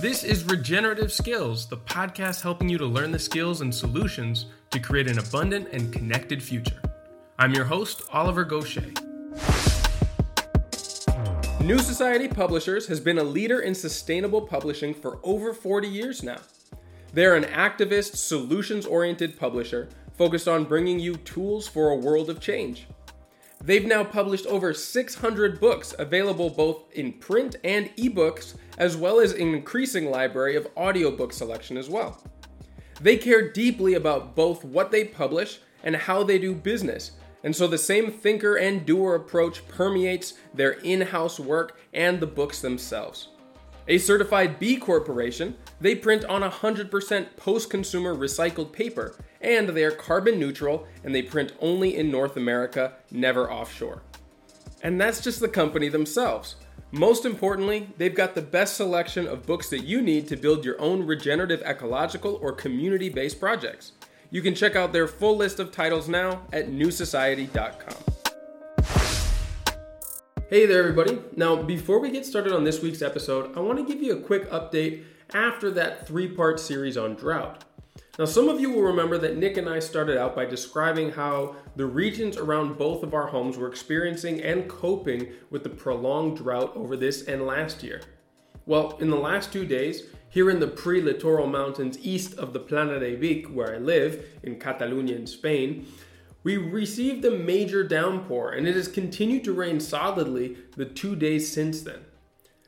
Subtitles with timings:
[0.00, 4.80] This is Regenerative Skills, the podcast helping you to learn the skills and solutions to
[4.80, 6.80] create an abundant and connected future.
[7.38, 8.96] I'm your host, Oliver Goshey.
[11.62, 16.38] New Society Publishers has been a leader in sustainable publishing for over 40 years now.
[17.12, 22.40] They're an activist, solutions oriented publisher focused on bringing you tools for a world of
[22.40, 22.86] change.
[23.62, 29.32] They've now published over 600 books available both in print and ebooks, as well as
[29.32, 32.22] an increasing library of audiobook selection as well.
[33.00, 37.12] They care deeply about both what they publish and how they do business,
[37.44, 42.26] and so the same thinker and doer approach permeates their in house work and the
[42.26, 43.28] books themselves.
[43.90, 49.90] A certified B Corporation, they print on 100% post consumer recycled paper, and they are
[49.90, 54.02] carbon neutral and they print only in North America, never offshore.
[54.80, 56.54] And that's just the company themselves.
[56.92, 60.80] Most importantly, they've got the best selection of books that you need to build your
[60.80, 63.90] own regenerative ecological or community based projects.
[64.30, 68.19] You can check out their full list of titles now at newsociety.com.
[70.50, 71.20] Hey there, everybody.
[71.36, 74.20] Now, before we get started on this week's episode, I want to give you a
[74.20, 77.62] quick update after that three part series on drought.
[78.18, 81.54] Now, some of you will remember that Nick and I started out by describing how
[81.76, 86.72] the regions around both of our homes were experiencing and coping with the prolonged drought
[86.74, 88.00] over this and last year.
[88.66, 92.58] Well, in the last two days, here in the pre littoral mountains east of the
[92.58, 95.86] Plana de Vic, where I live, in Catalonia in Spain,
[96.42, 101.52] we received a major downpour, and it has continued to rain solidly the two days
[101.52, 102.00] since then.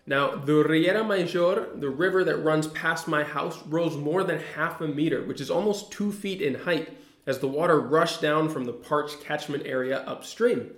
[0.07, 4.81] Now, the Riera Mayor, the river that runs past my house, rose more than half
[4.81, 8.65] a meter, which is almost two feet in height, as the water rushed down from
[8.65, 10.73] the parched catchment area upstream.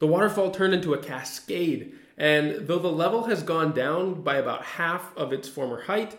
[0.00, 4.64] The waterfall turned into a cascade, and though the level has gone down by about
[4.64, 6.18] half of its former height,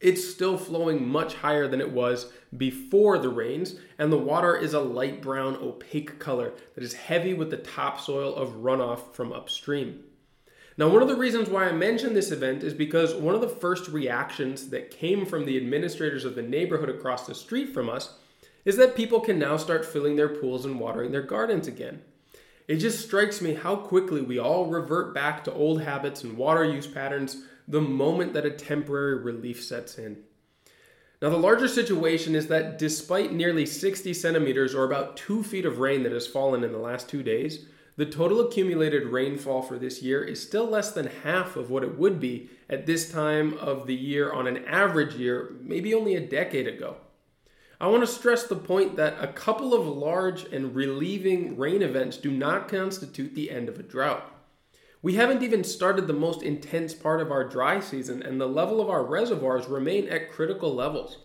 [0.00, 4.72] it's still flowing much higher than it was before the rains, and the water is
[4.72, 10.02] a light brown, opaque color that is heavy with the topsoil of runoff from upstream.
[10.78, 13.48] Now, one of the reasons why I mention this event is because one of the
[13.48, 18.14] first reactions that came from the administrators of the neighborhood across the street from us
[18.64, 22.00] is that people can now start filling their pools and watering their gardens again.
[22.66, 26.64] It just strikes me how quickly we all revert back to old habits and water
[26.64, 30.18] use patterns the moment that a temporary relief sets in.
[31.22, 35.78] Now, the larger situation is that despite nearly 60 centimeters or about two feet of
[35.78, 37.66] rain that has fallen in the last two days,
[37.96, 41.98] the total accumulated rainfall for this year is still less than half of what it
[41.98, 46.26] would be at this time of the year on an average year, maybe only a
[46.26, 46.96] decade ago.
[47.78, 52.16] I want to stress the point that a couple of large and relieving rain events
[52.16, 54.29] do not constitute the end of a drought.
[55.02, 58.82] We haven't even started the most intense part of our dry season, and the level
[58.82, 61.16] of our reservoirs remain at critical levels.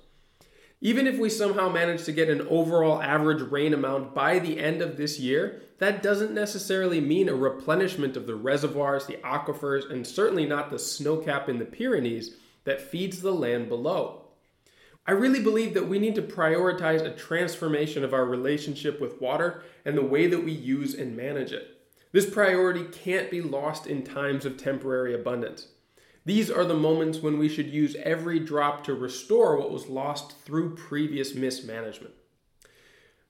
[0.80, 4.82] Even if we somehow manage to get an overall average rain amount by the end
[4.82, 10.08] of this year, that doesn't necessarily mean a replenishment of the reservoirs, the aquifers, and
[10.08, 14.22] certainly not the snowcap in the Pyrenees that feeds the land below.
[15.06, 19.64] I really believe that we need to prioritize a transformation of our relationship with water
[19.84, 21.75] and the way that we use and manage it.
[22.16, 25.68] This priority can't be lost in times of temporary abundance.
[26.24, 30.38] These are the moments when we should use every drop to restore what was lost
[30.46, 32.14] through previous mismanagement.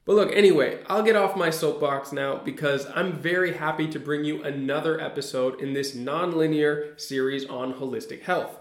[0.06, 4.24] But look, anyway, I'll get off my soapbox now because I'm very happy to bring
[4.24, 8.56] you another episode in this nonlinear series on holistic health.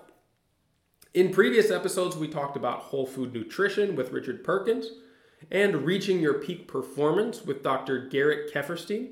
[1.13, 4.87] In previous episodes, we talked about whole food nutrition with Richard Perkins
[5.51, 8.09] and reaching your peak performance with Dr.
[8.09, 9.11] Garrett Kefferstein.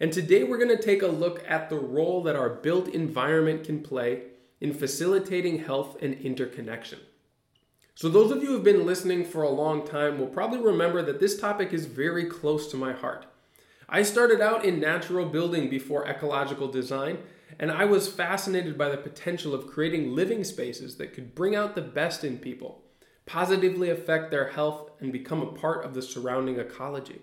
[0.00, 3.64] And today we're going to take a look at the role that our built environment
[3.64, 4.22] can play
[4.58, 7.00] in facilitating health and interconnection.
[7.94, 11.02] So, those of you who have been listening for a long time will probably remember
[11.02, 13.26] that this topic is very close to my heart.
[13.90, 17.18] I started out in natural building before ecological design,
[17.58, 21.74] and I was fascinated by the potential of creating living spaces that could bring out
[21.74, 22.84] the best in people,
[23.26, 27.20] positively affect their health, and become a part of the surrounding ecology.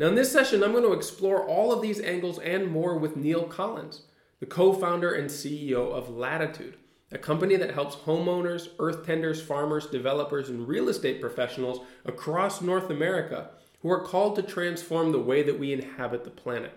[0.00, 3.18] Now, in this session, I'm going to explore all of these angles and more with
[3.18, 4.04] Neal Collins,
[4.38, 6.78] the co founder and CEO of Latitude,
[7.12, 12.88] a company that helps homeowners, earth tenders, farmers, developers, and real estate professionals across North
[12.88, 13.50] America
[13.82, 16.72] who are called to transform the way that we inhabit the planet.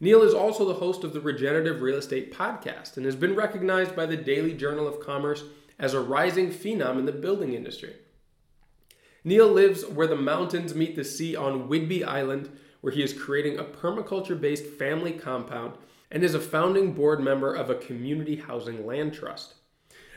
[0.00, 3.94] Neal is also the host of the Regenerative Real Estate Podcast and has been recognized
[3.94, 5.44] by the Daily Journal of Commerce
[5.78, 7.96] as a rising phenom in the building industry.
[9.22, 12.48] Neal lives where the mountains meet the sea on Whidbey Island,
[12.80, 15.74] where he is creating a permaculture based family compound
[16.10, 19.54] and is a founding board member of a community housing land trust.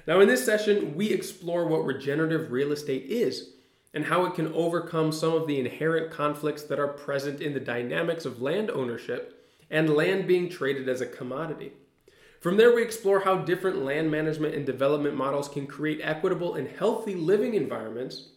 [0.07, 3.51] Now, in this session, we explore what regenerative real estate is
[3.93, 7.59] and how it can overcome some of the inherent conflicts that are present in the
[7.59, 11.73] dynamics of land ownership and land being traded as a commodity.
[12.39, 16.67] From there, we explore how different land management and development models can create equitable and
[16.67, 18.29] healthy living environments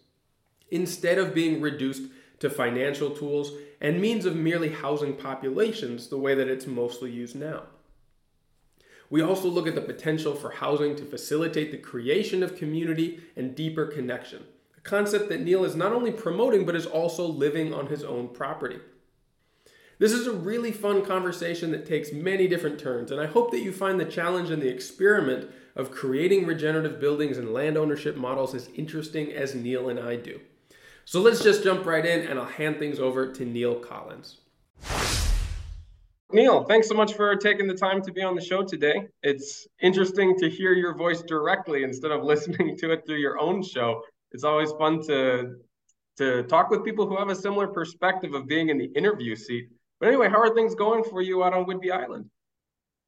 [0.70, 2.02] instead of being reduced
[2.40, 7.36] to financial tools and means of merely housing populations the way that it's mostly used
[7.36, 7.62] now.
[9.08, 13.54] We also look at the potential for housing to facilitate the creation of community and
[13.54, 14.44] deeper connection,
[14.76, 18.28] a concept that Neal is not only promoting but is also living on his own
[18.28, 18.80] property.
[19.98, 23.62] This is a really fun conversation that takes many different turns, and I hope that
[23.62, 28.54] you find the challenge and the experiment of creating regenerative buildings and land ownership models
[28.54, 30.40] as interesting as Neal and I do.
[31.08, 34.38] So let's just jump right in, and I'll hand things over to Neal Collins.
[36.32, 39.06] Neal, thanks so much for taking the time to be on the show today.
[39.22, 43.62] It's interesting to hear your voice directly instead of listening to it through your own
[43.62, 44.02] show.
[44.32, 45.54] It's always fun to
[46.16, 49.68] to talk with people who have a similar perspective of being in the interview seat.
[50.00, 52.28] But anyway, how are things going for you out on Whidbey Island?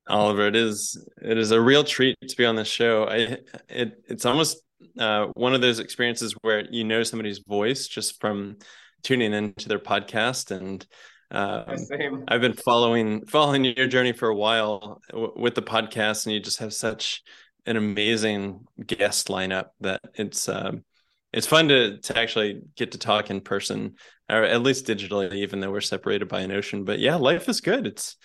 [0.06, 3.08] Oliver, it is it is a real treat to be on this show.
[3.08, 4.62] I it it's almost
[4.98, 8.56] uh, one of those experiences where you know somebody's voice just from
[9.02, 10.86] tuning into their podcast and
[11.30, 11.76] um.
[12.28, 16.40] I've been following following your journey for a while w- with the podcast, and you
[16.40, 17.22] just have such
[17.66, 20.84] an amazing guest lineup that it's um,
[21.32, 23.96] it's fun to to actually get to talk in person,
[24.30, 26.84] or at least digitally, even though we're separated by an ocean.
[26.84, 27.86] But yeah, life is good.
[27.86, 28.16] It's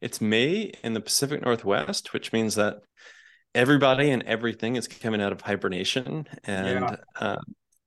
[0.00, 2.76] it's May in the Pacific Northwest, which means that
[3.54, 6.96] everybody and everything is coming out of hibernation, and yeah.
[7.16, 7.40] uh,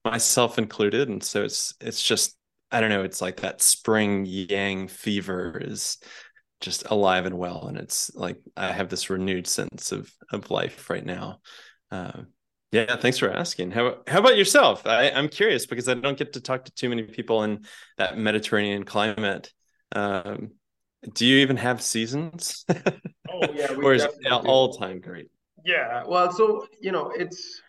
[0.04, 1.10] myself included.
[1.10, 2.38] And so it's it's just
[2.72, 5.98] I don't know, it's like that spring yang fever is
[6.62, 7.68] just alive and well.
[7.68, 11.40] And it's like I have this renewed sense of of life right now.
[11.92, 12.24] Uh,
[12.72, 13.72] yeah, thanks for asking.
[13.72, 14.86] How how about yourself?
[14.86, 17.66] I, I'm curious because I don't get to talk to too many people in
[17.98, 19.52] that Mediterranean climate.
[19.94, 20.52] Um,
[21.14, 22.66] do you even have seasons?
[22.70, 25.30] oh yeah, or is it all time great?
[25.66, 27.62] Yeah, well, so you know, it's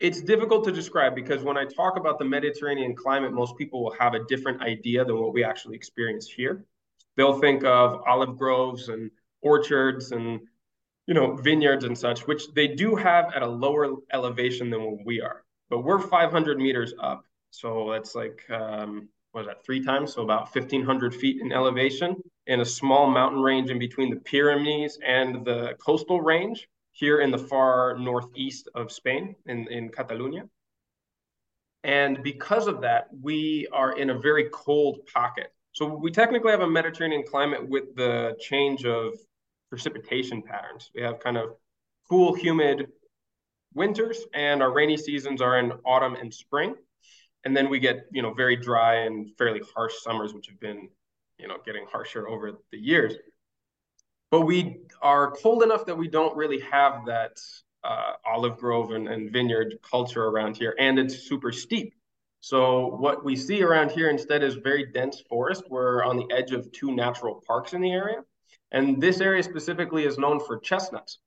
[0.00, 3.94] it's difficult to describe because when I talk about the Mediterranean climate, most people will
[4.00, 6.64] have a different idea than what we actually experience here.
[7.16, 9.12] They'll think of olive groves and
[9.42, 10.40] orchards and
[11.06, 15.06] you know vineyards and such, which they do have at a lower elevation than what
[15.06, 15.44] we are.
[15.70, 20.14] But we're 500 meters up, so that's like um, what is that three times?
[20.14, 22.16] So about 1,500 feet in elevation,
[22.48, 27.32] in a small mountain range in between the Pyrenees and the coastal range here in
[27.32, 30.44] the far northeast of Spain, in, in Catalonia.
[31.82, 35.52] And because of that, we are in a very cold pocket.
[35.72, 39.12] So we technically have a Mediterranean climate with the change of
[39.70, 40.90] precipitation patterns.
[40.94, 41.56] We have kind of
[42.08, 42.86] cool, humid
[43.74, 46.76] winters, and our rainy seasons are in autumn and spring.
[47.44, 50.88] And then we get, you know, very dry and fairly harsh summers, which have been,
[51.38, 53.14] you know, getting harsher over the years
[54.34, 57.40] but we are cold enough that we don't really have that
[57.84, 61.94] uh, olive grove and, and vineyard culture around here, and it's super steep.
[62.40, 65.62] So what we see around here instead is very dense forest.
[65.70, 68.24] We're on the edge of two natural parks in the area,
[68.72, 71.20] and this area specifically is known for chestnuts.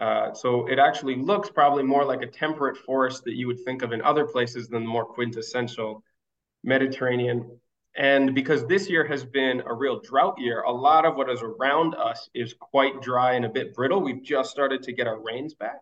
[0.00, 3.82] Uh, so it actually looks probably more like a temperate forest that you would think
[3.82, 6.02] of in other places than the more quintessential
[6.64, 7.60] Mediterranean
[7.96, 11.42] and because this year has been a real drought year, a lot of what is
[11.42, 14.00] around us is quite dry and a bit brittle.
[14.00, 15.80] We've just started to get our rains back.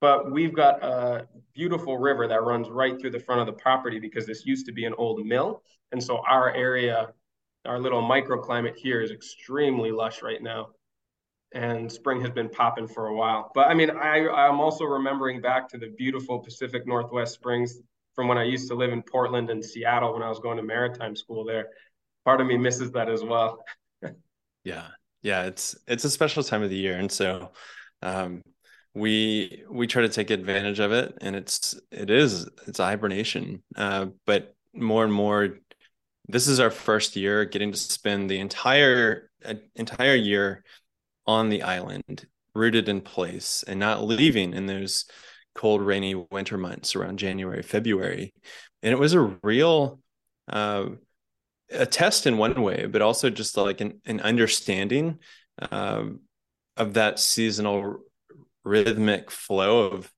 [0.00, 4.00] But we've got a beautiful river that runs right through the front of the property
[4.00, 5.62] because this used to be an old mill.
[5.92, 7.12] And so our area,
[7.64, 10.70] our little microclimate here is extremely lush right now.
[11.52, 13.52] And spring has been popping for a while.
[13.54, 17.78] But I mean, I, I'm also remembering back to the beautiful Pacific Northwest springs
[18.20, 20.62] from when I used to live in Portland and Seattle when I was going to
[20.62, 21.68] maritime school there.
[22.26, 23.64] Part of me misses that as well.
[24.62, 24.88] yeah.
[25.22, 27.52] Yeah, it's it's a special time of the year and so
[28.02, 28.42] um
[28.92, 33.62] we we try to take advantage of it and it's it is it's a hibernation
[33.76, 35.58] uh, but more and more
[36.28, 40.62] this is our first year getting to spend the entire uh, entire year
[41.26, 45.06] on the island rooted in place and not leaving in those
[45.54, 48.32] cold, rainy winter months around January, February.
[48.82, 50.00] And it was a real
[50.48, 50.86] uh,
[51.70, 55.18] a test in one way, but also just like an, an understanding
[55.70, 56.20] um,
[56.76, 57.98] of that seasonal
[58.64, 60.12] rhythmic flow of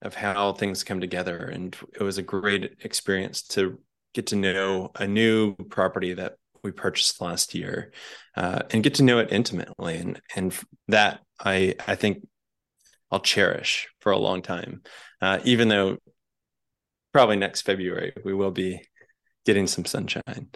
[0.00, 1.38] of how things come together.
[1.38, 3.80] And it was a great experience to
[4.14, 7.92] get to know a new property that we purchased last year
[8.36, 9.96] uh, and get to know it intimately.
[9.96, 10.54] And and
[10.88, 12.26] that I I think
[13.10, 14.82] I'll cherish for a long time.
[15.20, 15.98] Uh, even though
[17.12, 18.82] probably next February we will be
[19.44, 20.48] getting some sunshine.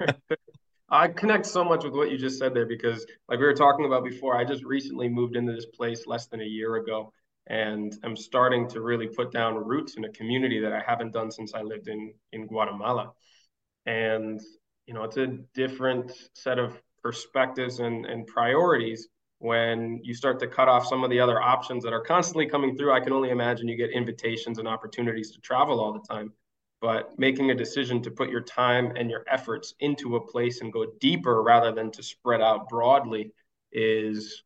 [0.90, 3.84] I connect so much with what you just said there because, like we were talking
[3.84, 7.12] about before, I just recently moved into this place less than a year ago,
[7.46, 11.30] and I'm starting to really put down roots in a community that I haven't done
[11.30, 13.12] since I lived in in Guatemala.
[13.84, 14.40] And
[14.86, 20.46] you know, it's a different set of perspectives and, and priorities when you start to
[20.46, 22.92] cut off some of the other options that are constantly coming through.
[22.92, 26.32] I can only imagine you get invitations and opportunities to travel all the time
[26.80, 30.72] but making a decision to put your time and your efforts into a place and
[30.72, 33.32] go deeper rather than to spread out broadly
[33.72, 34.42] is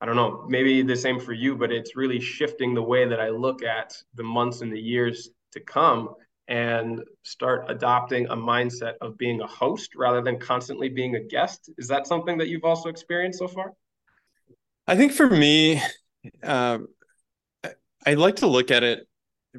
[0.00, 3.20] I don't know, maybe the same for you, but it's really shifting the way that
[3.20, 6.16] I look at the months and the years to come
[6.48, 11.70] and start adopting a mindset of being a host rather than constantly being a guest.
[11.78, 13.74] Is that something that you've also experienced so far?
[14.92, 15.80] I think for me,
[16.42, 16.80] uh,
[18.04, 19.08] I like to look at it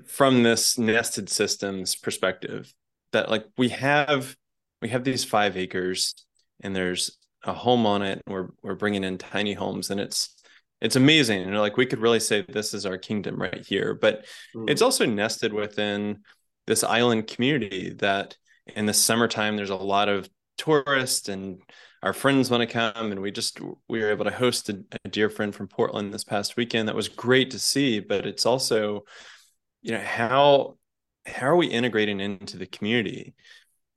[0.06, 2.72] from this nested systems perspective
[3.14, 4.36] that like we have
[4.84, 6.14] we have these five acres
[6.62, 10.36] and there's a home on it we're we're bringing in tiny homes and it's
[10.82, 13.94] it's amazing you know like we could really say this is our kingdom right here
[13.94, 14.26] but
[14.56, 14.68] mm.
[14.70, 16.20] it's also nested within
[16.66, 18.36] this island community that
[18.76, 21.60] in the summertime there's a lot of tourists and
[22.04, 25.10] our friends want to come and we just we were able to host a, a
[25.10, 26.88] dear friend from portland this past weekend.
[26.88, 29.06] That was great to see but it's also
[29.82, 30.78] you know how
[31.26, 33.34] how are we integrating into the community?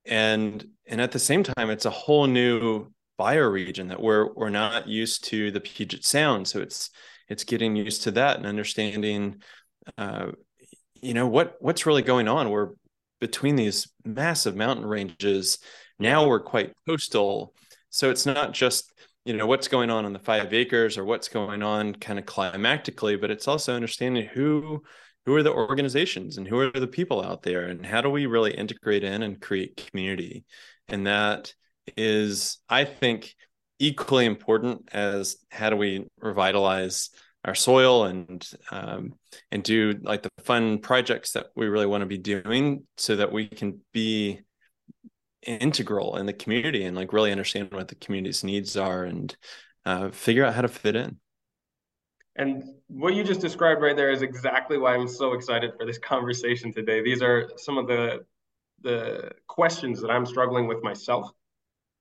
[0.04, 4.88] And and at the same time it's a whole new bioregion that we're we're not
[4.88, 6.46] used to the Puget Sound.
[6.46, 6.90] So it's
[7.28, 9.42] it's getting used to that and understanding
[9.98, 10.32] uh,
[11.02, 12.50] you know what what's really going on.
[12.50, 12.70] We're
[13.20, 15.58] between these massive mountain ranges.
[15.98, 17.54] Now we're quite coastal
[17.96, 18.92] so it's not just
[19.24, 22.26] you know what's going on on the five acres or what's going on kind of
[22.26, 24.82] climatically but it's also understanding who
[25.24, 28.26] who are the organizations and who are the people out there and how do we
[28.26, 30.44] really integrate in and create community.
[30.88, 31.52] And that
[31.96, 33.32] is i think
[33.78, 37.10] equally important as how do we revitalize
[37.44, 39.12] our soil and um,
[39.52, 43.30] and do like the fun projects that we really want to be doing so that
[43.30, 44.40] we can be
[45.46, 49.36] integral in the community and like really understand what the community's needs are and
[49.84, 51.18] uh, figure out how to fit in
[52.36, 55.98] and what you just described right there is exactly why I'm so excited for this
[55.98, 57.02] conversation today.
[57.02, 58.24] These are some of the
[58.82, 61.30] the questions that I'm struggling with myself.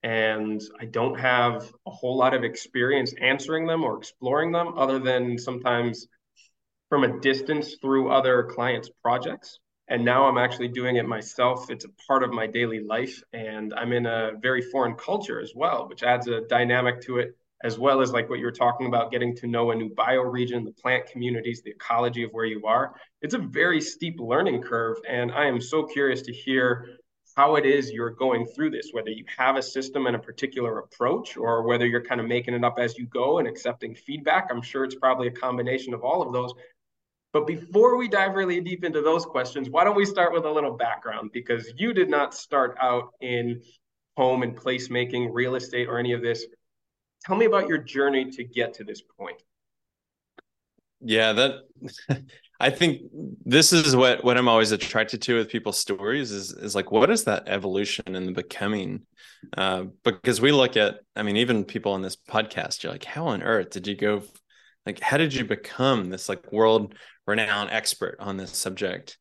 [0.02, 4.98] And I don't have a whole lot of experience answering them or exploring them other
[4.98, 6.06] than sometimes
[6.90, 9.58] from a distance through other clients' projects.
[9.88, 11.70] And now I'm actually doing it myself.
[11.70, 13.22] It's a part of my daily life.
[13.32, 17.36] And I'm in a very foreign culture as well, which adds a dynamic to it
[17.62, 20.64] as well as like what you were talking about, getting to know a new bioregion,
[20.64, 22.94] the plant communities, the ecology of where you are.
[23.22, 24.98] It's a very steep learning curve.
[25.08, 26.98] And I am so curious to hear
[27.36, 30.78] how it is you're going through this, whether you have a system and a particular
[30.78, 34.48] approach, or whether you're kind of making it up as you go and accepting feedback.
[34.50, 36.52] I'm sure it's probably a combination of all of those.
[37.36, 40.50] But before we dive really deep into those questions, why don't we start with a
[40.50, 41.32] little background?
[41.34, 43.60] Because you did not start out in
[44.16, 46.46] home and placemaking, real estate, or any of this.
[47.26, 49.36] Tell me about your journey to get to this point.
[51.02, 51.56] Yeah that
[52.58, 53.02] i think
[53.44, 57.10] this is what what i'm always attracted to with people's stories is is like what
[57.10, 59.02] is that evolution and the becoming?
[59.54, 63.26] Uh, because we look at i mean even people on this podcast you're like how
[63.26, 64.22] on earth did you go
[64.86, 66.94] like how did you become this like world
[67.26, 69.18] renowned expert on this subject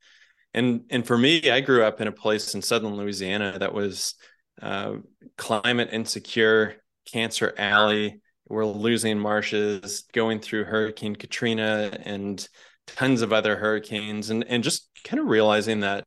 [0.54, 4.16] and and for me i grew up in a place in southern louisiana that was
[4.62, 4.94] uh,
[5.38, 8.22] climate insecure Cancer Alley.
[8.48, 12.48] We're losing marshes, going through Hurricane Katrina and
[12.88, 16.06] tons of other hurricanes, and and just kind of realizing that,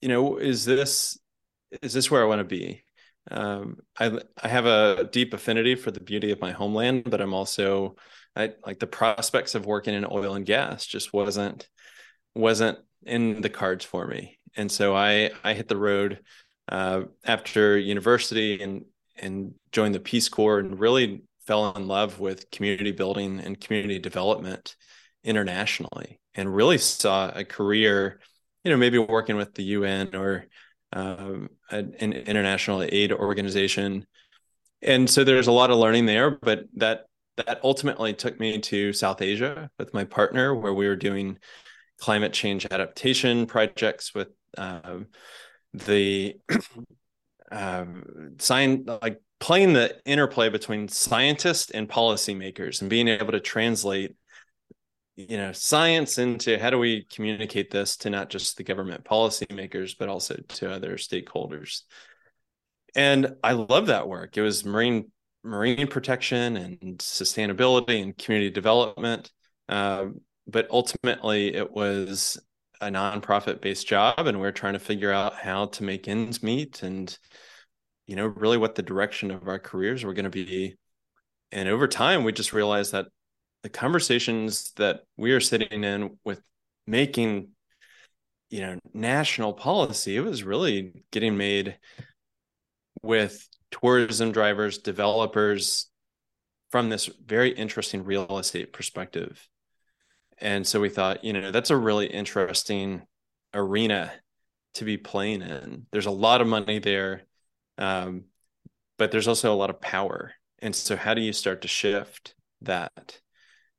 [0.00, 1.18] you know, is this
[1.80, 2.84] is this where I want to be?
[3.30, 7.34] Um, I I have a deep affinity for the beauty of my homeland, but I'm
[7.34, 7.96] also
[8.36, 11.68] I like the prospects of working in oil and gas just wasn't
[12.34, 16.20] wasn't in the cards for me, and so I I hit the road
[16.68, 18.84] uh, after university and
[19.16, 23.98] and joined the Peace Corps and really fell in love with community building and community
[23.98, 24.76] development
[25.24, 28.20] internationally and really saw a career,
[28.64, 30.46] you know, maybe working with the UN or
[30.92, 34.06] um, an international aid organization.
[34.82, 37.06] And so there's a lot of learning there, but that
[37.36, 41.38] that ultimately took me to South Asia with my partner, where we were doing
[41.98, 45.06] climate change adaptation projects with um,
[45.72, 46.36] the
[47.52, 54.14] um, sign like playing the interplay between scientists and policymakers and being able to translate
[55.28, 59.94] you know science into how do we communicate this to not just the government policymakers
[59.98, 61.82] but also to other stakeholders.
[62.94, 64.36] And i love that work.
[64.36, 65.10] It was marine
[65.44, 69.30] marine protection and sustainability and community development.
[69.68, 70.06] Uh,
[70.46, 72.40] but ultimately it was
[72.80, 76.42] a nonprofit based job and we we're trying to figure out how to make ends
[76.42, 77.16] meet and
[78.06, 80.74] you know really what the direction of our careers were going to be.
[81.52, 83.06] And over time we just realized that
[83.62, 86.40] the conversations that we are sitting in with
[86.86, 87.48] making
[88.50, 91.78] you know national policy it was really getting made
[93.02, 95.88] with tourism drivers developers
[96.70, 99.46] from this very interesting real estate perspective.
[100.38, 103.02] And so we thought you know that's a really interesting
[103.54, 104.12] arena
[104.74, 105.86] to be playing in.
[105.92, 107.22] There's a lot of money there
[107.78, 108.24] um,
[108.98, 110.32] but there's also a lot of power.
[110.60, 113.20] And so how do you start to shift that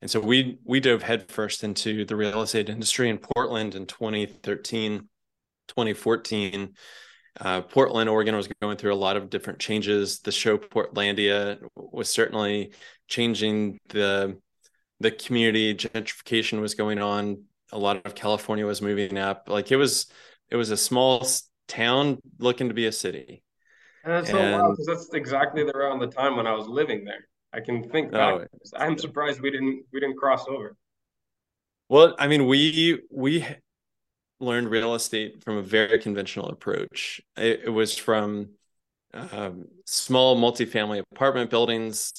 [0.04, 5.08] and so we we dove headfirst into the real estate industry in Portland in 2013,
[5.70, 6.74] 2014.
[7.40, 10.20] Uh, Portland, Oregon was going through a lot of different changes.
[10.20, 12.74] The show Portlandia was certainly
[13.08, 14.38] changing the
[15.00, 15.74] the community.
[15.74, 17.46] Gentrification was going on.
[17.72, 19.48] A lot of California was moving up.
[19.48, 20.08] Like it was
[20.50, 21.26] it was a small
[21.70, 23.42] town looking to be a city.
[24.04, 27.26] And that's so wild because that's exactly around the time when I was living there.
[27.54, 28.34] I can think back.
[28.34, 28.46] Oh,
[28.76, 30.76] I'm surprised we didn't we didn't cross over.
[31.90, 33.46] Well, I mean, we we
[34.40, 37.22] learned real estate from a very conventional approach.
[37.38, 38.50] It, it was from
[39.14, 42.14] um, small multifamily apartment buildings,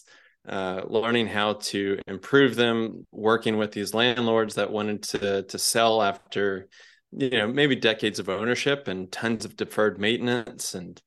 [0.48, 6.02] uh, learning how to improve them, working with these landlords that wanted to to sell
[6.02, 6.68] after
[7.10, 11.02] you know maybe decades of ownership and tons of deferred maintenance and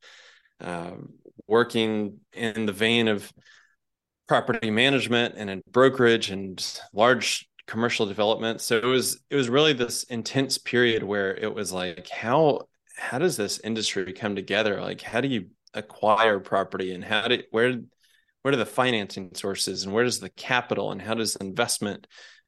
[0.59, 0.91] uh,
[1.47, 3.31] working in the vein of
[4.27, 8.61] property management and in brokerage and large commercial development.
[8.61, 13.19] So it was it was really this intense period where it was like how how
[13.19, 14.81] does this industry come together?
[14.81, 17.79] Like how do you acquire property and how do where
[18.41, 22.07] where are the financing sources and where does the capital and how does investment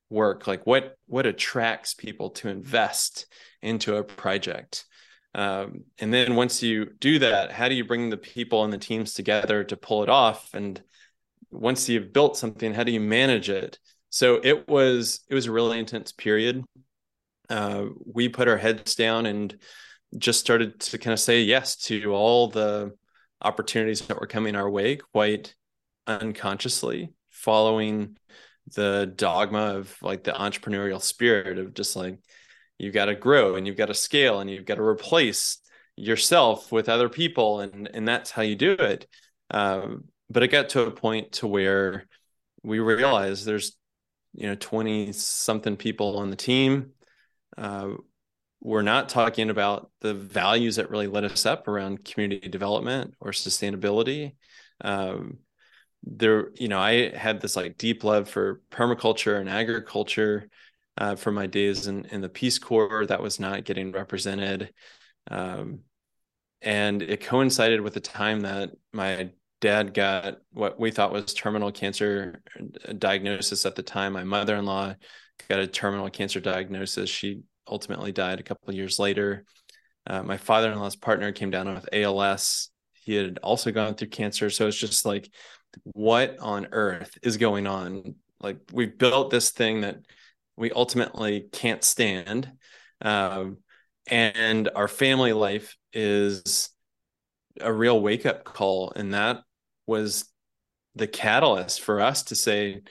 [0.09, 0.47] work?
[0.47, 3.27] Like what what attracts people to invest
[3.61, 4.85] into a project?
[5.35, 8.79] Um, and then once you do that, how do you bring the people and the
[8.79, 10.49] teams together to pull it off?
[10.53, 10.81] And
[11.51, 13.79] once you've built something how do you manage it?
[14.09, 16.63] So it was it was a really intense period.
[17.49, 19.57] Uh, we put our heads down and
[20.17, 22.93] just started to kind of say yes to all the
[23.41, 25.55] opportunities that were coming our way quite
[26.07, 28.17] unconsciously following
[28.75, 32.19] the dogma of like the entrepreneurial spirit of just like
[32.77, 35.59] you've got to grow and you've got to scale and you've got to replace
[35.95, 39.07] yourself with other people and and that's how you do it.
[39.51, 42.07] Um, but it got to a point to where
[42.63, 43.75] we realized there's
[44.33, 46.91] you know 20 something people on the team.
[47.57, 47.91] Uh,
[48.61, 53.31] we're not talking about the values that really lit us up around community development or
[53.31, 54.35] sustainability.
[54.81, 55.39] Um,
[56.03, 60.49] there you know i had this like deep love for permaculture and agriculture
[60.99, 63.05] uh, from my days in, in the peace corps.
[63.07, 64.73] That was not getting represented.
[65.31, 65.79] Um,
[66.61, 71.71] and it coincided with the time that my dad got what we thought was terminal
[71.71, 72.41] cancer
[72.97, 74.13] diagnosis at the time.
[74.13, 74.95] My mother in law
[75.49, 77.09] got a terminal cancer diagnosis.
[77.09, 79.45] She ultimately died a couple of years later.
[80.07, 82.69] Uh, my father in law's partner came down with ALS.
[82.93, 84.49] He had also gone through cancer.
[84.49, 85.29] So it's just like,
[85.83, 88.15] what on earth is going on?
[88.39, 89.97] Like, we've built this thing that
[90.55, 92.51] we ultimately can't stand.
[93.01, 93.57] Um,
[94.07, 96.69] and our family life is
[97.61, 98.91] a real wake up call.
[98.95, 99.41] And that
[99.89, 100.25] was
[100.95, 102.81] the catalyst for us to say,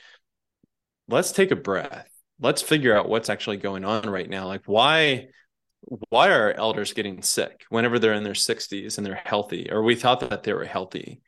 [1.08, 2.08] let's take a breath.
[2.40, 4.46] Let's figure out what's actually going on right now.
[4.46, 5.28] Like why
[6.10, 9.94] why are elders getting sick whenever they're in their 60s and they're healthy or we
[9.94, 11.22] thought that they were healthy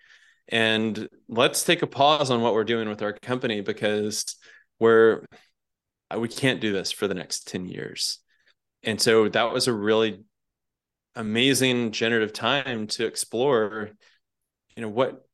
[0.48, 4.37] and let's take a pause on what we're doing with our company because
[4.80, 5.24] we're
[6.18, 8.18] we can't do this for the next 10 years
[8.83, 10.20] and so that was a really
[11.14, 13.90] amazing generative time to explore
[14.76, 15.24] you know what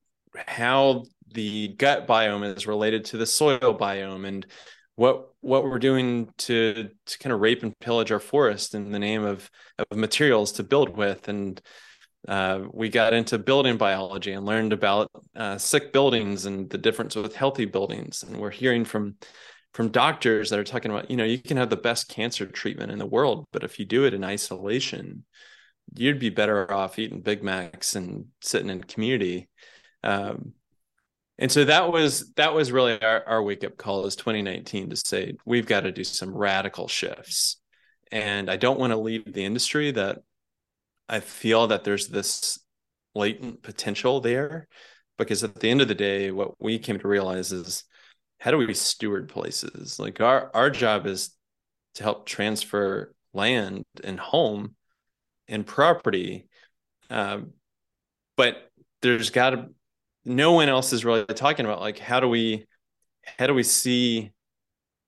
[0.46, 4.46] how the gut biome is related to the soil biome and
[4.94, 8.98] what what we're doing to to kind of rape and pillage our forest in the
[8.98, 11.28] name of of materials to build with.
[11.28, 11.60] And
[12.26, 17.14] uh, we got into building biology and learned about uh, sick buildings and the difference
[17.14, 18.22] with healthy buildings.
[18.22, 19.16] And we're hearing from
[19.76, 22.90] from doctors that are talking about you know you can have the best cancer treatment
[22.90, 25.22] in the world but if you do it in isolation
[25.94, 29.50] you'd be better off eating big macs and sitting in community
[30.06, 30.52] um,
[31.38, 34.96] and so that was that was really our, our wake up call is 2019 to
[34.96, 37.60] say we've got to do some radical shifts.
[38.12, 40.20] And i don't want to leave the industry that
[41.08, 42.58] i feel that there's this
[43.16, 44.68] latent potential there
[45.18, 47.84] because at the end of the day what we came to realize is
[48.38, 49.98] how do we steward places?
[49.98, 51.30] Like our our job is
[51.94, 54.76] to help transfer land and home
[55.48, 56.48] and property
[57.10, 57.52] um,
[58.36, 58.70] but
[59.02, 59.68] there's got to
[60.26, 62.66] no one else is really talking about like how do we
[63.38, 64.30] how do we see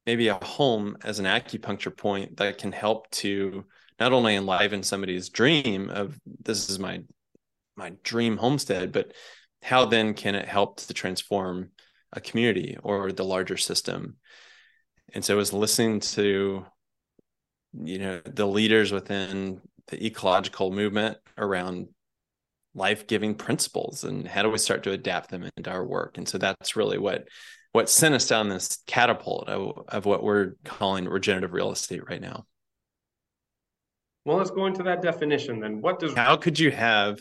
[0.06, 3.64] maybe a home as an acupuncture point that can help to
[4.00, 7.02] not only enliven somebody's dream of this is my
[7.76, 9.12] my dream homestead but
[9.62, 11.70] how then can it help to transform
[12.12, 14.16] a community or the larger system?
[15.14, 16.64] And so it was listening to
[17.74, 21.88] you know the leaders within the ecological movement around
[22.78, 26.16] life-giving principles and how do we start to adapt them into our work?
[26.16, 27.28] And so that's really what
[27.72, 32.20] what sent us down this catapult of, of what we're calling regenerative real estate right
[32.20, 32.46] now.
[34.24, 35.80] Well let's go into that definition then.
[35.80, 37.18] What does how could you have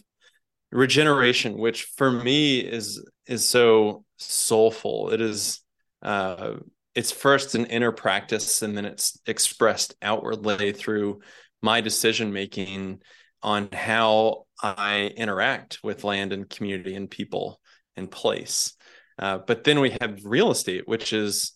[0.71, 5.09] regeneration which for me is is so soulful?
[5.11, 5.61] It is
[6.01, 6.53] uh
[6.95, 11.21] it's first an inner practice and then it's expressed outwardly through
[11.61, 13.01] my decision making
[13.43, 17.59] on how I interact with land and community and people
[17.95, 18.73] and place.
[19.19, 21.53] Uh, but then we have real estate, which is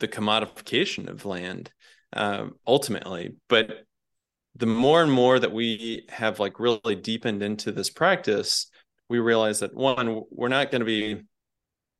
[0.00, 1.70] the commodification of land
[2.12, 3.36] uh, ultimately.
[3.48, 3.84] But
[4.56, 8.70] the more and more that we have like really deepened into this practice,
[9.08, 11.22] we realize that one, we're not going to be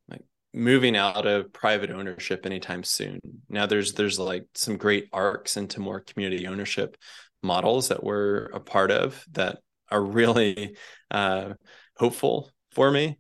[0.09, 0.23] like
[0.55, 3.21] moving out of private ownership anytime soon.
[3.49, 6.97] Now there's there's like some great arcs into more community ownership
[7.43, 9.59] models that we're a part of that
[9.91, 10.77] are really
[11.11, 11.55] uh,
[11.97, 13.19] hopeful for me.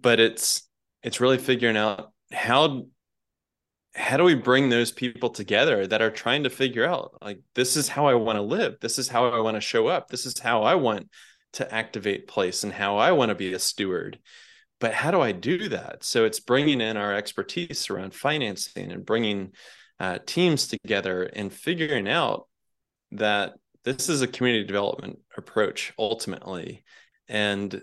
[0.00, 0.68] But it's
[1.02, 2.86] it's really figuring out how
[3.94, 7.76] how do we bring those people together that are trying to figure out like this
[7.76, 10.24] is how I want to live, this is how I want to show up, this
[10.24, 11.08] is how I want
[11.54, 14.18] to activate place and how I want to be a steward.
[14.80, 16.02] But how do I do that?
[16.04, 19.52] So it's bringing in our expertise around financing and bringing
[20.00, 22.48] uh, teams together and figuring out
[23.12, 23.52] that
[23.84, 26.84] this is a community development approach ultimately
[27.28, 27.82] and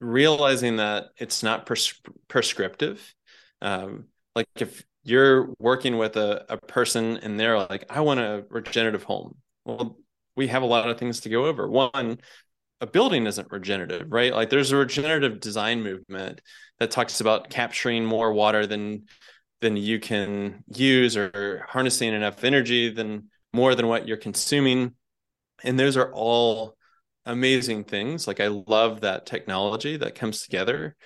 [0.00, 3.14] realizing that it's not pres- prescriptive
[3.62, 4.04] um,
[4.34, 9.02] like if you're working with a, a person and they're like i want a regenerative
[9.04, 9.96] home well
[10.36, 11.68] we have a lot of things to go over.
[11.68, 12.18] One
[12.80, 14.34] a building isn't regenerative right?
[14.34, 16.40] Like there's a regenerative design movement
[16.78, 19.04] that talks about capturing more water than
[19.60, 24.94] than you can use or harnessing enough energy than more than what you're consuming.
[25.62, 26.76] And those are all
[27.24, 28.26] amazing things.
[28.26, 30.96] Like i love that technology that comes together.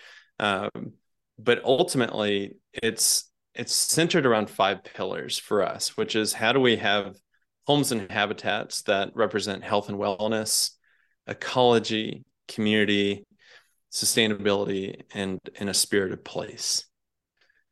[0.41, 0.95] Um,
[1.39, 6.77] but ultimately it's it's centered around five pillars for us which is how do we
[6.77, 7.17] have
[7.67, 10.71] homes and habitats that represent health and wellness
[11.27, 13.25] ecology community
[13.93, 16.85] sustainability and in a spirit of place.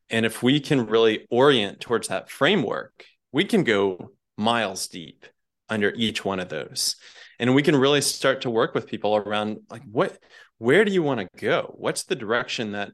[0.09, 5.25] And if we can really orient towards that framework we can go miles deep
[5.69, 6.95] under each one of those.
[7.39, 10.17] And we can really start to work with people around like what
[10.59, 11.73] where do you want to go?
[11.77, 12.91] What's the direction that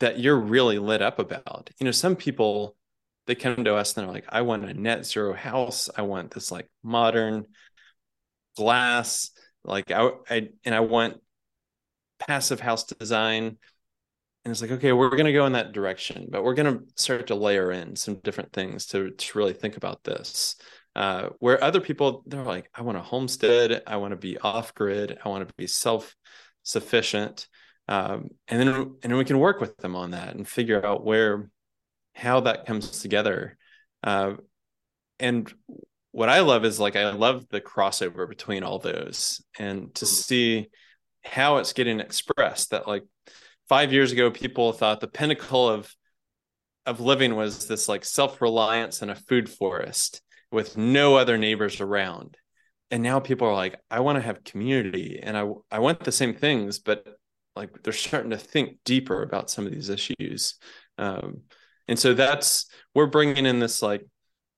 [0.00, 1.70] that you're really lit up about?
[1.78, 2.76] You know some people
[3.26, 5.88] they come to us and they're like i want a net zero house.
[5.96, 7.44] I want this like modern
[8.56, 9.30] glass.
[9.64, 11.20] Like I, I and i want
[12.18, 13.58] passive house design
[14.50, 16.82] and it's like okay we're going to go in that direction but we're going to
[16.96, 20.56] start to layer in some different things to, to really think about this
[20.96, 24.74] uh, where other people they're like i want a homestead i want to be off
[24.74, 26.16] grid i want to be self
[26.64, 27.46] sufficient
[27.86, 31.04] um, and then and then we can work with them on that and figure out
[31.04, 31.48] where
[32.16, 33.56] how that comes together
[34.02, 34.32] uh,
[35.20, 35.54] and
[36.10, 40.68] what i love is like i love the crossover between all those and to see
[41.22, 43.04] how it's getting expressed that like
[43.70, 45.94] five years ago, people thought the pinnacle of
[46.86, 52.36] of living was this like self-reliance in a food forest with no other neighbors around.
[52.90, 56.10] And now people are like, I want to have community and I I want the
[56.10, 57.06] same things, but
[57.54, 60.56] like they're starting to think deeper about some of these issues.
[60.98, 61.42] Um,
[61.86, 64.04] and so that's we're bringing in this like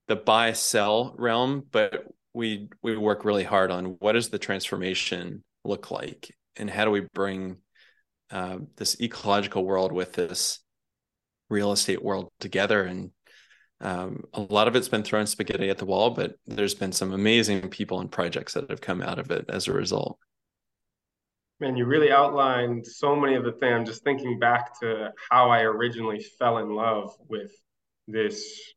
[0.07, 5.43] the buy sell realm, but we we work really hard on what does the transformation
[5.63, 7.57] look like and how do we bring
[8.31, 10.59] uh, this ecological world with this
[11.49, 12.83] real estate world together.
[12.83, 13.11] And
[13.81, 17.11] um, a lot of it's been thrown spaghetti at the wall but there's been some
[17.11, 20.17] amazing people and projects that have come out of it as a result.
[21.59, 23.87] Man, you really outlined so many of the things.
[23.87, 27.51] Just thinking back to how I originally fell in love with
[28.07, 28.73] this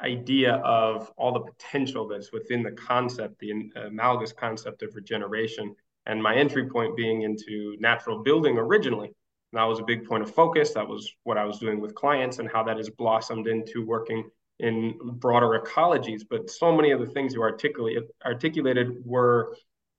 [0.00, 5.74] idea of all the potential that's within the concept, the analogous concept of regeneration,
[6.08, 9.08] and my entry point being into natural building originally.
[9.52, 10.72] And that was a big point of focus.
[10.72, 14.28] That was what I was doing with clients and how that has blossomed into working
[14.58, 16.22] in broader ecologies.
[16.28, 19.54] But so many of the things you articulate, articulated were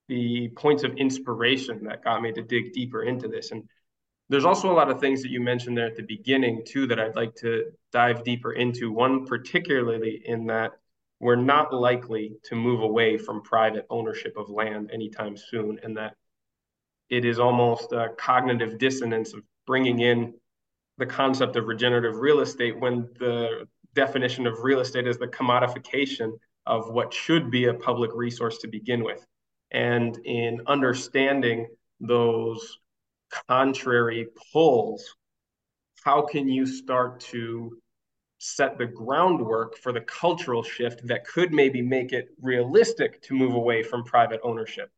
[0.08, 3.52] the points of inspiration that got me to dig deeper into this.
[3.52, 3.64] And
[4.30, 7.00] there's also a lot of things that you mentioned there at the beginning too that
[7.00, 8.92] I'd like to dive deeper into.
[8.92, 10.72] One particularly in that
[11.20, 16.16] we're not likely to move away from private ownership of land anytime soon, and that
[17.10, 20.34] it is almost a cognitive dissonance of bringing in
[20.98, 26.32] the concept of regenerative real estate when the definition of real estate is the commodification
[26.66, 29.26] of what should be a public resource to begin with.
[29.72, 31.68] And in understanding
[32.00, 32.80] those
[33.48, 35.16] contrary pulls,
[36.04, 37.78] how can you start to
[38.40, 43.54] set the groundwork for the cultural shift that could maybe make it realistic to move
[43.54, 44.90] away from private ownership?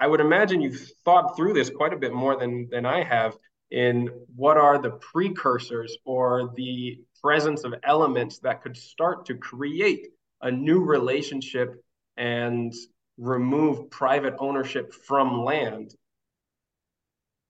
[0.00, 3.36] I would imagine you've thought through this quite a bit more than, than I have
[3.70, 10.08] in what are the precursors or the presence of elements that could start to create
[10.42, 11.82] a new relationship
[12.16, 12.72] and
[13.16, 15.94] remove private ownership from land.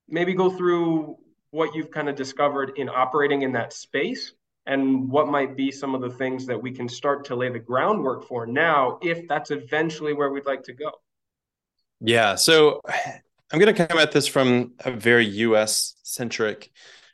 [0.07, 1.17] Maybe go through
[1.51, 4.33] what you've kind of discovered in operating in that space
[4.67, 7.59] and what might be some of the things that we can start to lay the
[7.59, 10.91] groundwork for now if that's eventually where we'd like to go.
[12.01, 12.35] Yeah.
[12.35, 12.81] So
[13.53, 16.71] I'm going to come at this from a very US centric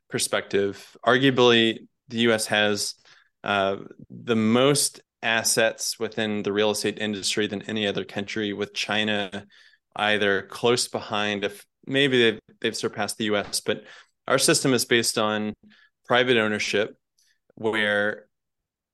[0.08, 0.96] perspective.
[1.04, 2.94] Arguably, the US has
[3.42, 3.76] uh,
[4.08, 9.46] the most assets within the real estate industry than any other country, with China
[9.96, 13.84] either close behind, if maybe they've, they've surpassed the US, but
[14.28, 15.52] our system is based on
[16.06, 16.96] private ownership
[17.54, 18.26] where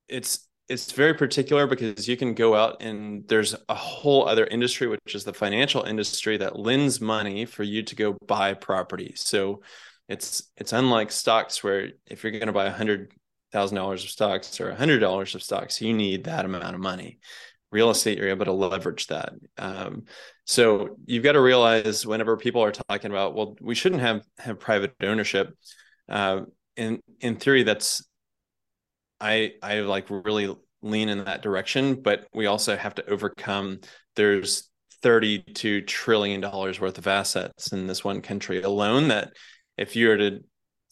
[0.08, 4.88] it's it's very particular because you can go out and there's a whole other industry
[4.88, 9.60] which is the financial industry that lends money for you to go buy property so
[10.08, 13.12] it's it's unlike stocks where if you're going to buy a hundred
[13.52, 16.80] thousand dollars of stocks or a hundred dollars of stocks, you need that amount of
[16.80, 17.18] money.
[17.72, 19.32] Real estate, you're able to leverage that.
[19.58, 20.04] Um,
[20.44, 24.60] so you've got to realize whenever people are talking about, well, we shouldn't have have
[24.60, 25.54] private ownership.
[26.08, 26.42] Uh,
[26.76, 28.06] in in theory, that's
[29.20, 33.80] I I like really lean in that direction, but we also have to overcome.
[34.14, 34.70] There's
[35.02, 39.08] 32 trillion dollars worth of assets in this one country alone.
[39.08, 39.32] That
[39.76, 40.40] if you were to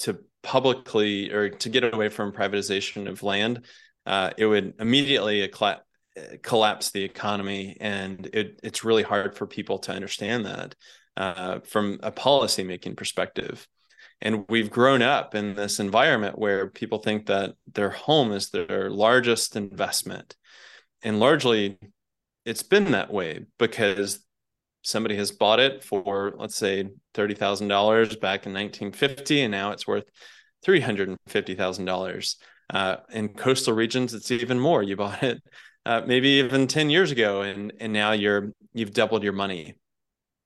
[0.00, 3.64] to publicly or to get away from privatization of land,
[4.06, 5.50] uh, it would immediately
[6.42, 10.74] collapse the economy, and it, it's really hard for people to understand that
[11.16, 13.66] uh, from a policy making perspective.
[14.24, 18.90] And we've grown up in this environment where people think that their home is their
[18.90, 20.34] largest investment,
[21.02, 21.78] and largely,
[22.44, 24.24] it's been that way because
[24.82, 30.04] somebody has bought it for let's say $30,000 back in 1950 and now it's worth
[30.66, 32.36] $350,000.
[32.70, 34.82] Uh, in coastal regions, it's even more.
[34.82, 35.42] You bought it
[35.86, 39.74] uh, maybe even 10 years ago, and and now you're you've doubled your money.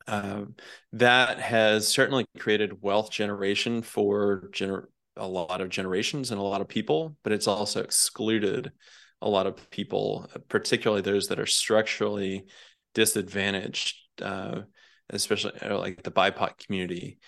[0.09, 0.47] Uh,
[0.95, 6.63] that has certainly created wealth generation for gener- a lot of generations and a lot
[6.63, 8.73] of people, but it's also excluded
[9.21, 12.47] a lot of people, particularly those that are structurally
[12.95, 14.63] disadvantaged, uh,
[15.11, 17.19] especially like the BIPOC community.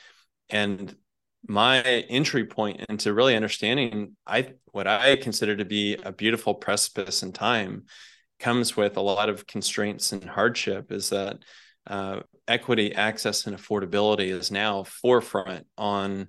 [0.48, 0.94] And
[1.46, 7.22] my entry point into really understanding I what I consider to be a beautiful precipice
[7.22, 7.84] in time
[8.38, 11.38] comes with a lot of constraints and hardship is that
[11.90, 16.29] uh, equity, access, and affordability is now forefront on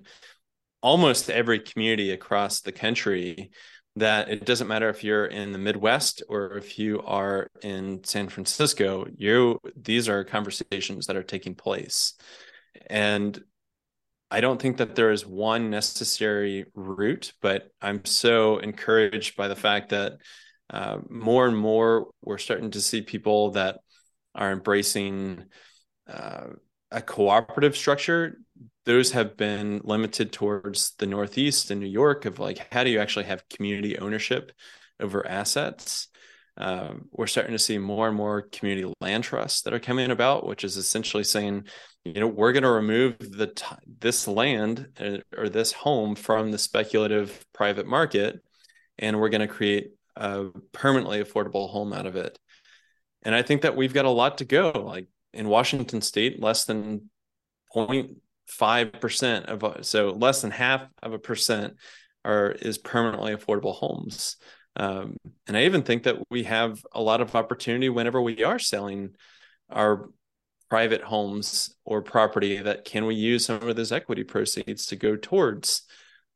[0.82, 3.52] almost every community across the country.
[3.98, 8.30] That it doesn't matter if you're in the Midwest or if you are in San
[8.30, 12.14] Francisco, you these are conversations that are taking place.
[12.88, 13.38] And
[14.32, 19.58] I don't think that there is one necessary route, but I'm so encouraged by the
[19.58, 20.14] fact that
[20.70, 23.82] uh, more and more we're starting to see people that
[24.36, 25.46] are embracing
[26.08, 26.48] uh,
[26.92, 28.38] a cooperative structure.
[28.86, 33.00] Those have been limited towards the Northeast and New York of like, how do you
[33.00, 34.52] actually have community ownership
[35.00, 36.08] over assets?
[36.58, 40.46] Uh, we're starting to see more and more community land trusts that are coming about,
[40.46, 41.66] which is essentially saying
[42.04, 43.66] you know we're going to remove the t-
[44.00, 48.40] this land uh, or this home from the speculative private market
[48.98, 52.38] and we're going to create a permanently affordable home out of it
[53.24, 56.66] and i think that we've got a lot to go like in washington state less
[56.66, 57.10] than
[57.76, 61.76] 0.5% of so less than half of a percent
[62.24, 64.38] are is permanently affordable homes.
[64.76, 68.60] Um, and I even think that we have a lot of opportunity whenever we are
[68.60, 69.16] selling
[69.70, 70.10] our
[70.70, 75.18] private homes or property that can we use some of those equity proceeds to go
[75.18, 75.84] towards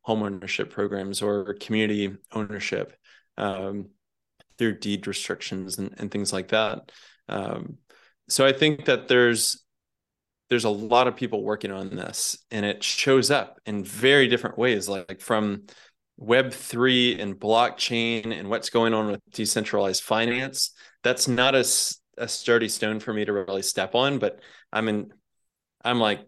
[0.01, 2.97] home ownership programs or community ownership
[3.37, 3.87] um,
[4.57, 6.91] through deed restrictions and, and things like that.
[7.27, 7.77] Um,
[8.27, 9.65] so I think that there's
[10.49, 14.57] there's a lot of people working on this and it shows up in very different
[14.57, 15.63] ways like from
[16.21, 20.71] web3 and blockchain and what's going on with decentralized finance
[21.03, 21.65] that's not a,
[22.17, 24.39] a sturdy stone for me to really step on but
[24.71, 25.11] i'm in
[25.83, 26.21] i'm like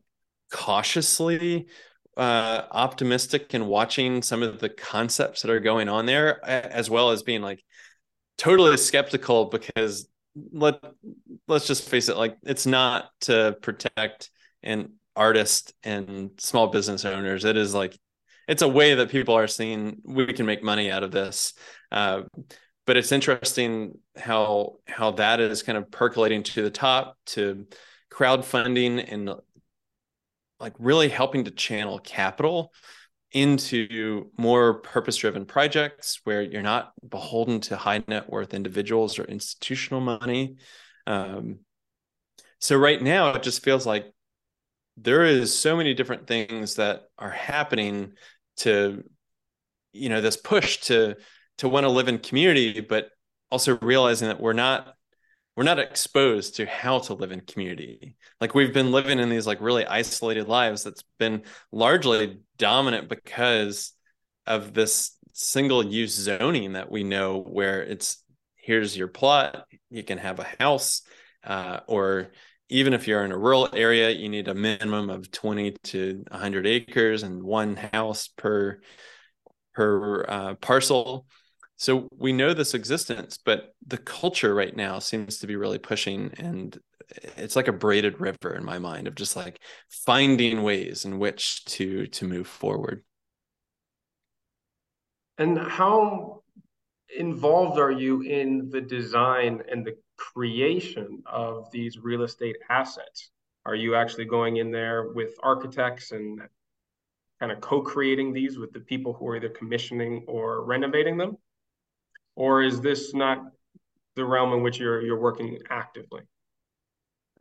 [0.51, 1.67] cautiously
[2.17, 7.11] uh, optimistic and watching some of the concepts that are going on there as well
[7.11, 7.63] as being like
[8.37, 10.07] totally skeptical because
[10.51, 10.75] let
[11.47, 14.29] let's just face it like it's not to protect
[14.63, 17.45] an artist and small business owners.
[17.45, 17.97] It is like
[18.47, 21.53] it's a way that people are seeing we can make money out of this.
[21.91, 22.23] Uh,
[22.85, 27.65] but it's interesting how how that is kind of percolating to the top to
[28.11, 29.31] crowdfunding and
[30.59, 32.71] like really helping to channel capital
[33.31, 39.25] into more purpose driven projects where you're not beholden to high net worth individuals or
[39.25, 40.55] institutional money.
[41.05, 41.59] Um,
[42.59, 44.05] so, right now, it just feels like
[44.97, 48.13] there is so many different things that are happening
[48.57, 49.03] to
[49.93, 51.15] you know this push to
[51.59, 53.09] to want to live in community but
[53.51, 54.93] also realizing that we're not
[55.57, 58.15] we're not exposed to how to live in community.
[58.39, 61.41] Like we've been living in these like really isolated lives that's been
[61.71, 63.91] largely dominant because
[64.45, 68.23] of this single use zoning that we know where it's
[68.55, 71.01] here's your plot you can have a house
[71.43, 72.31] uh, or
[72.69, 76.67] even if you're in a rural area you need a minimum of 20 to 100
[76.67, 78.79] acres and one house per
[79.73, 81.25] per uh, parcel
[81.77, 86.31] so we know this existence but the culture right now seems to be really pushing
[86.37, 86.79] and
[87.37, 89.59] it's like a braided river in my mind of just like
[89.89, 93.03] finding ways in which to to move forward.
[95.37, 96.43] And how
[97.15, 103.29] involved are you in the design and the creation of these real estate assets?
[103.65, 106.41] Are you actually going in there with architects and
[107.39, 111.37] kind of co-creating these with the people who are either commissioning or renovating them
[112.37, 113.39] or is this not
[114.15, 116.21] the realm in which you're you're working actively?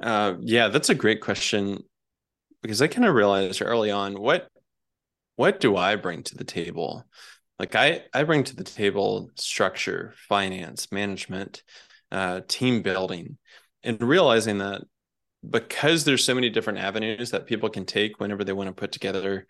[0.00, 1.78] Uh, yeah, that's a great question
[2.62, 4.48] because I kind of realized early on what
[5.36, 7.04] what do I bring to the table?
[7.58, 11.62] Like I I bring to the table structure, finance, management,
[12.10, 13.36] uh, team building,
[13.82, 14.82] and realizing that
[15.48, 18.92] because there's so many different avenues that people can take whenever they want to put
[18.92, 19.46] together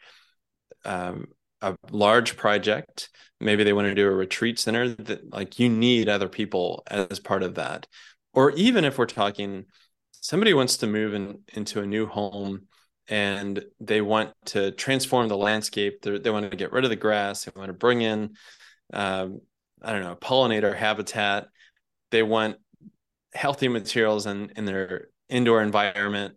[0.84, 1.26] um,
[1.74, 3.08] a large project
[3.40, 7.20] maybe they want to do a retreat center that like you need other people as
[7.20, 7.86] part of that.
[8.32, 9.66] Or even if we're talking
[10.12, 12.62] somebody wants to move in, into a new home
[13.08, 16.96] and they want to transform the landscape They're, they want to get rid of the
[16.96, 18.34] grass they want to bring in
[18.92, 19.40] um,
[19.82, 21.46] i don't know pollinator habitat
[22.10, 22.56] they want
[23.34, 26.34] healthy materials in, in their indoor environment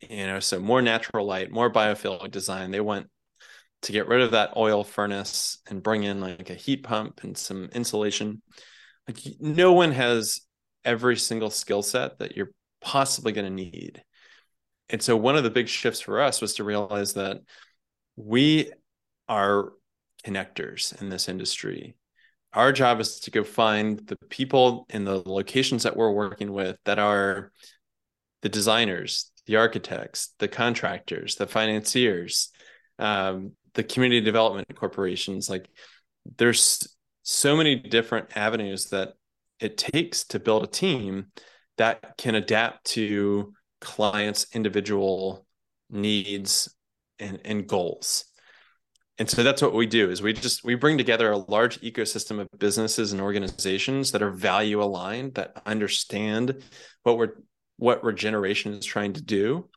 [0.00, 3.08] you know so more natural light more biophilic design they want
[3.82, 7.36] to get rid of that oil furnace and bring in like a heat pump and
[7.36, 8.42] some insulation.
[9.06, 10.40] Like no one has
[10.84, 14.02] every single skill set that you're possibly going to need.
[14.88, 17.38] And so one of the big shifts for us was to realize that
[18.16, 18.72] we
[19.28, 19.72] are
[20.24, 21.96] connectors in this industry.
[22.52, 26.76] Our job is to go find the people in the locations that we're working with
[26.84, 27.52] that are
[28.42, 32.50] the designers, the architects, the contractors, the financiers,
[32.98, 35.68] um, the community development corporations like
[36.38, 39.14] there's so many different avenues that
[39.60, 41.26] it takes to build a team
[41.78, 45.46] that can adapt to clients individual
[45.90, 46.74] needs
[47.18, 48.24] and, and goals.
[49.18, 52.38] And so that's what we do is we just we bring together a large ecosystem
[52.38, 56.62] of businesses and organizations that are value aligned that understand
[57.02, 57.36] what we're
[57.78, 59.68] what regeneration is trying to do.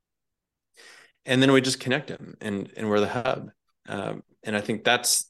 [1.26, 3.50] And then we just connect them and and we're the hub
[3.90, 5.30] um, and I think that's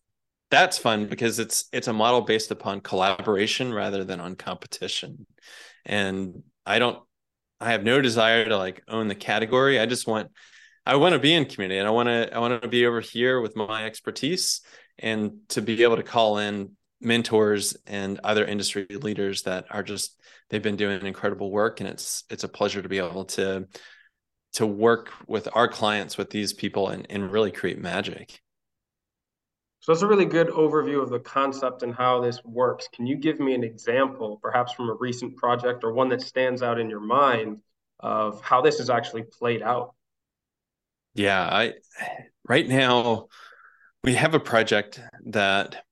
[0.52, 5.26] that's fun because it's it's a model based upon collaboration rather than on competition.
[5.86, 7.00] And I don't
[7.60, 9.80] I have no desire to like own the category.
[9.80, 10.32] I just want
[10.86, 13.02] I want to be in community and I want to I want to be over
[13.02, 14.62] here with my expertise
[14.98, 20.20] and to be able to call in mentors and other industry leaders that are just
[20.50, 23.68] they've been doing incredible work and it's it's a pleasure to be able to
[24.54, 28.42] to work with our clients with these people and, and really create magic
[29.82, 33.16] so that's a really good overview of the concept and how this works can you
[33.16, 36.90] give me an example perhaps from a recent project or one that stands out in
[36.90, 37.60] your mind
[38.00, 39.94] of how this is actually played out
[41.14, 41.74] yeah i
[42.48, 43.28] right now
[44.04, 45.84] we have a project that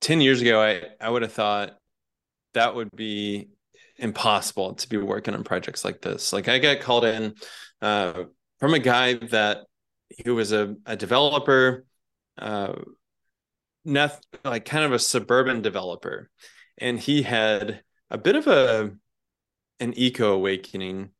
[0.00, 1.76] 10 years ago i i would have thought
[2.54, 3.48] that would be
[3.96, 6.32] impossible to be working on projects like this.
[6.32, 7.34] Like I got called in
[7.80, 8.24] uh,
[8.58, 9.64] from a guy that
[10.08, 11.84] he was a, a developer,
[12.38, 12.74] uh,
[13.84, 16.30] not, like kind of a suburban developer,
[16.78, 18.92] and he had a bit of a
[19.80, 21.10] an eco awakening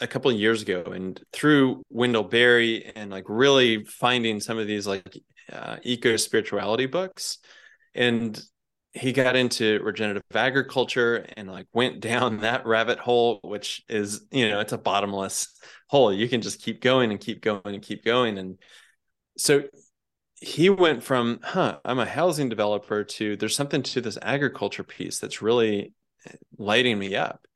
[0.00, 4.66] a couple of years ago, and through Wendell Berry and like really finding some of
[4.66, 5.18] these like
[5.52, 7.38] uh, eco spirituality books,
[7.94, 8.40] and
[8.96, 14.48] he got into regenerative agriculture and like went down that rabbit hole which is you
[14.48, 15.48] know it's a bottomless
[15.88, 16.12] hole.
[16.12, 18.58] You can just keep going and keep going and keep going and
[19.38, 19.64] so
[20.40, 25.18] he went from huh i'm a housing developer to there's something to this agriculture piece
[25.18, 25.94] that's really
[26.26, 27.46] eh, lighting me up.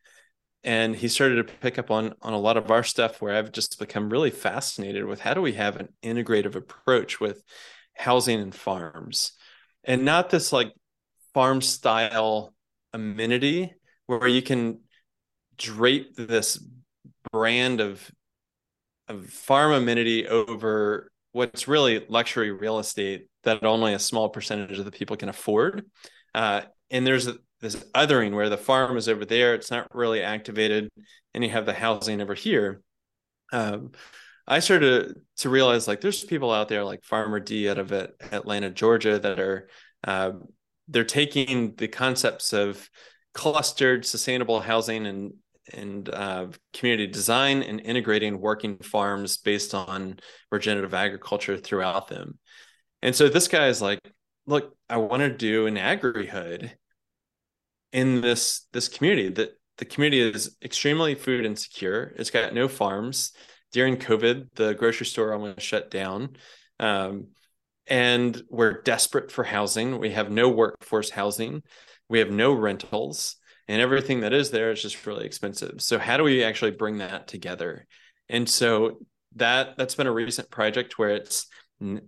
[0.63, 3.53] And he started to pick up on on a lot of our stuff where i've
[3.53, 7.43] just become really fascinated with how do we have an integrative approach with
[8.01, 9.33] housing and farms?
[9.85, 10.73] And not this like
[11.35, 12.55] farm style
[12.93, 13.73] amenity
[14.07, 14.81] where you can
[15.57, 16.63] drape this
[17.31, 18.11] brand of
[19.09, 24.85] of farm amenity over what's really luxury real estate that only a small percentage of
[24.85, 25.85] the people can afford.
[26.35, 27.29] Uh, and there's
[27.61, 30.91] this othering where the farm is over there, it's not really activated,
[31.35, 32.83] and you have the housing over here.
[33.53, 33.93] Um,
[34.47, 37.93] I started to, to, realize like there's people out there like Farmer D out of
[37.93, 39.69] Atlanta, Georgia, that are
[40.05, 40.33] uh,
[40.89, 42.89] they're taking the concepts of
[43.33, 45.35] clustered sustainable housing and
[45.73, 50.19] and uh, community design and integrating working farms based on
[50.51, 52.39] regenerative agriculture throughout them.
[53.03, 54.01] And so this guy is like,
[54.47, 56.77] look, I want to do an agri-hood
[57.93, 62.15] in this this community that the community is extremely food insecure.
[62.17, 63.33] It's got no farms.
[63.73, 66.37] During COVID, the grocery store almost shut down.
[66.79, 67.29] Um,
[67.87, 69.99] and we're desperate for housing.
[69.99, 71.63] We have no workforce housing,
[72.09, 73.37] we have no rentals,
[73.71, 75.81] and everything that is there is just really expensive.
[75.81, 77.87] So how do we actually bring that together?
[78.29, 78.99] And so
[79.37, 81.47] that that's been a recent project where it's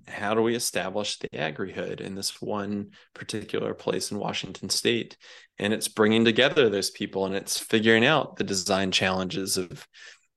[0.09, 5.17] how do we establish the agri-hood in this one particular place in Washington state
[5.61, 9.87] and it's bringing together those people and it's figuring out the design challenges of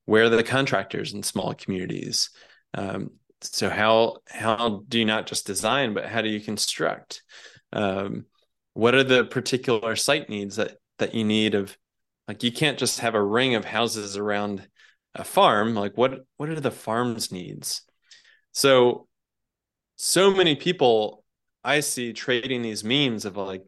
[0.06, 2.30] where the contractors in small communities
[2.76, 3.10] um,
[3.42, 7.22] so how how do you not just design but how do you construct
[7.74, 8.26] um,
[8.74, 11.78] what are the particular site needs that that you need of
[12.28, 14.68] like you can't just have a ring of houses around
[15.14, 15.76] a farm.
[15.76, 17.82] Like what what are the farm's needs?
[18.52, 19.08] So
[19.98, 21.24] so many people
[21.64, 23.64] i see trading these memes of like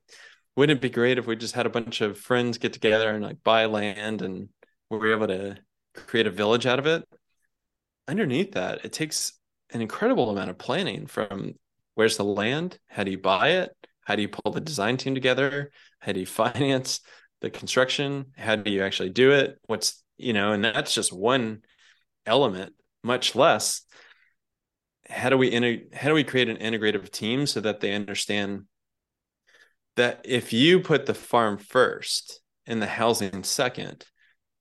[0.57, 3.23] wouldn't it be great if we just had a bunch of friends get together and
[3.23, 4.49] like buy land and
[4.89, 5.55] we were able to
[5.93, 7.07] create a village out of it?
[8.07, 9.33] Underneath that it takes
[9.71, 11.53] an incredible amount of planning from
[11.93, 13.69] where's the land, how do you buy it,
[14.07, 17.01] how do you pull the design team together, how do you finance
[17.41, 21.61] the construction, how do you actually do it, what's you know, and that's just one
[22.25, 23.83] element, much less
[25.09, 28.63] how do we how do we create an integrative team so that they understand
[29.95, 34.05] that if you put the farm first and the housing second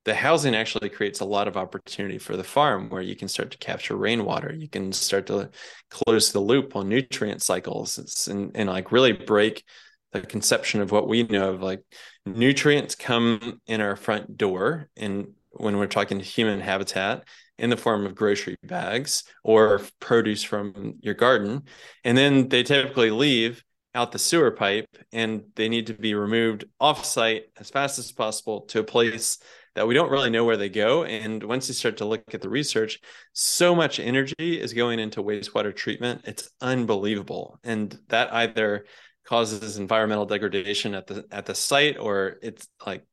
[0.07, 3.51] the housing actually creates a lot of opportunity for the farm where you can start
[3.51, 4.55] to capture rainwater.
[4.55, 5.51] You can start to
[5.91, 8.29] close the loop on nutrient cycles.
[8.29, 9.65] And, and like really break
[10.13, 11.83] the conception of what we know of like
[12.25, 17.27] nutrients come in our front door and when we're talking human habitat
[17.59, 21.65] in the form of grocery bags or produce from your garden.
[22.05, 23.65] And then they typically leave
[23.97, 28.13] out the sewer pipe and they need to be removed off site as fast as
[28.13, 29.39] possible to a place
[29.75, 31.05] that we don't really know where they go.
[31.05, 33.01] And once you start to look at the research,
[33.33, 36.23] so much energy is going into wastewater treatment.
[36.25, 37.59] It's unbelievable.
[37.65, 38.87] And that either
[39.27, 43.05] causes environmental degradation at the at the site or it's like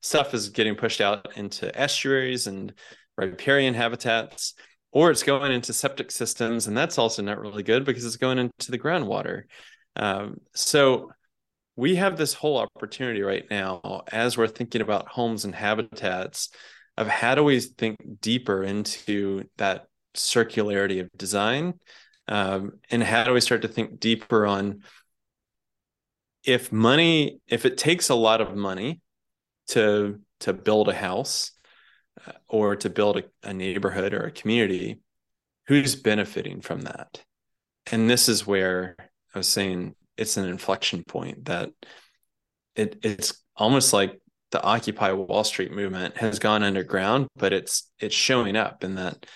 [0.00, 2.74] stuff is getting pushed out into estuaries and
[3.16, 4.54] riparian habitats
[4.92, 8.38] or it's going into septic systems and that's also not really good because it's going
[8.38, 9.44] into the groundwater
[9.96, 11.10] um, so
[11.76, 16.50] we have this whole opportunity right now as we're thinking about homes and habitats
[16.96, 21.74] of how do we think deeper into that circularity of design
[22.28, 24.82] um, and how do we start to think deeper on
[26.44, 29.00] if money if it takes a lot of money
[29.66, 31.52] to to build a house
[32.26, 35.00] uh, or to build a, a neighborhood or a community,
[35.66, 37.24] who's benefiting from that?
[37.90, 38.96] And this is where
[39.34, 41.70] I was saying it's an inflection point that
[42.76, 44.20] it it's almost like
[44.50, 49.26] the Occupy Wall Street movement has gone underground, but it's it's showing up in that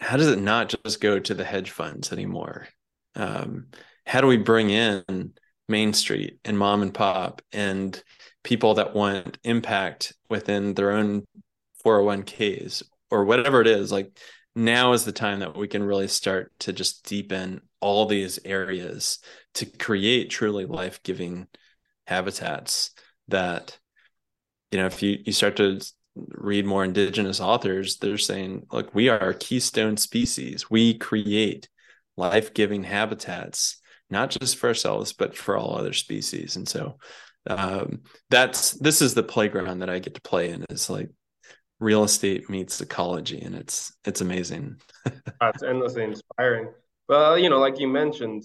[0.00, 2.66] how does it not just go to the hedge funds anymore?
[3.14, 3.66] Um,
[4.06, 5.34] how do we bring in
[5.68, 8.02] Main Street and mom and pop and
[8.42, 11.24] people that want impact within their own
[11.84, 13.92] 401ks or whatever it is?
[13.92, 14.18] Like
[14.54, 19.18] now is the time that we can really start to just deepen all these areas
[19.52, 21.46] to create truly life-giving
[22.06, 22.92] habitats
[23.28, 23.78] that
[24.70, 25.78] you know if you you start to
[26.16, 30.70] read more indigenous authors they're saying look we are a keystone species.
[30.70, 31.68] We create
[32.16, 36.56] life-giving habitats not just for ourselves but for all other species.
[36.56, 36.96] And so
[37.46, 41.10] um, that's this is the playground that i get to play in is like
[41.80, 44.76] real estate meets ecology and it's it's amazing.
[45.42, 46.68] It's endlessly inspiring
[47.08, 48.44] well you know like you mentioned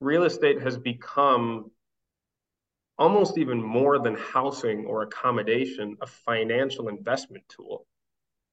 [0.00, 1.70] real estate has become
[2.98, 7.86] almost even more than housing or accommodation a financial investment tool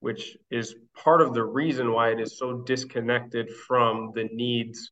[0.01, 4.91] which is part of the reason why it is so disconnected from the needs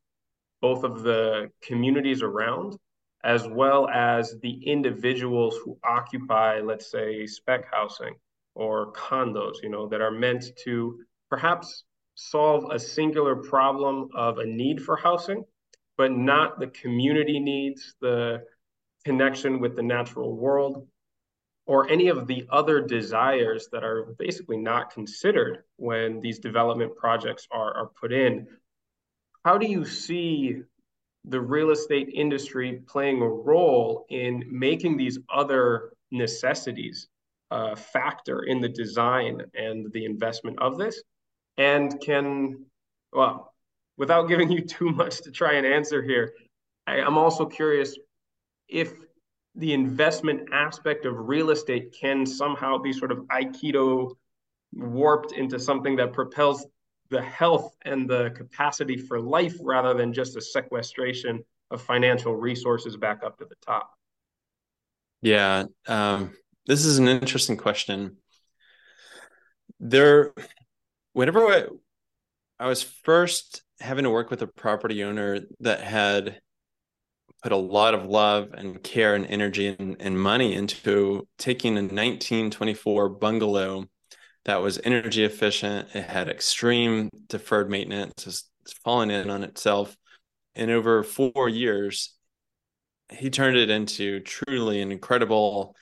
[0.61, 2.75] both of the communities around
[3.23, 8.15] as well as the individuals who occupy let's say spec housing
[8.55, 11.83] or condos, you know, that are meant to perhaps
[12.16, 15.43] solve a singular problem of a need for housing,
[15.97, 18.43] but not the community needs, the
[19.05, 20.88] connection with the natural world,
[21.66, 27.47] or any of the other desires that are basically not considered when these development projects
[27.51, 28.47] are, are put in.
[29.45, 30.61] How do you see
[31.26, 37.07] the real estate industry playing a role in making these other necessities
[37.49, 41.01] uh, factor in the design and the investment of this?
[41.58, 42.66] And can,
[43.12, 43.54] well,
[43.97, 46.34] without giving you too much to try and answer here,
[46.88, 47.97] I, I'm also curious
[48.68, 48.93] if
[49.56, 54.16] the investment aspect of real estate can somehow be sort of Aikido
[54.74, 56.66] warped into something that propels
[57.10, 62.97] the health and the capacity for life rather than just a sequestration of financial resources
[62.97, 63.91] back up to the top.
[65.22, 65.66] Yeah.
[65.88, 66.34] Um,
[66.66, 68.18] this is an interesting question.
[69.80, 70.34] There,
[71.14, 71.66] whenever I,
[72.59, 76.39] I was first having to work with a property owner that had
[77.41, 81.82] put a lot of love and care and energy and, and money into taking a
[81.82, 83.86] 1924 bungalow
[84.45, 85.89] that was energy efficient.
[85.93, 89.95] It had extreme deferred maintenance, it's fallen in on itself.
[90.55, 92.16] And over four years,
[93.09, 95.76] he turned it into truly an incredible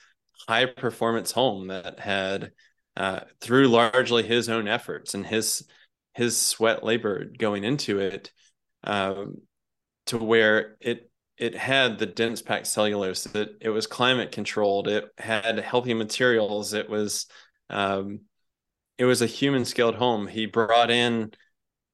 [0.48, 2.52] high performance home that had
[2.96, 5.64] uh, through largely his own efforts and his
[6.14, 8.30] his sweat labor going into it
[8.84, 9.36] um,
[10.06, 14.86] to where it it had the dense packed cellulose that it was climate controlled.
[14.88, 16.74] It had healthy materials.
[16.74, 17.26] It was
[17.70, 18.20] um,
[18.98, 20.26] it was a human scaled home.
[20.26, 21.32] He brought in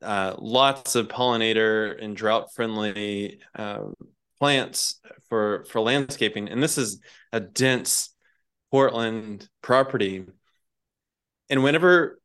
[0.02, 3.84] uh, lots of pollinator and drought friendly uh,
[4.38, 6.48] plants for for landscaping.
[6.48, 7.00] And this is
[7.32, 8.14] a dense
[8.70, 10.26] Portland property.
[11.50, 12.20] And whenever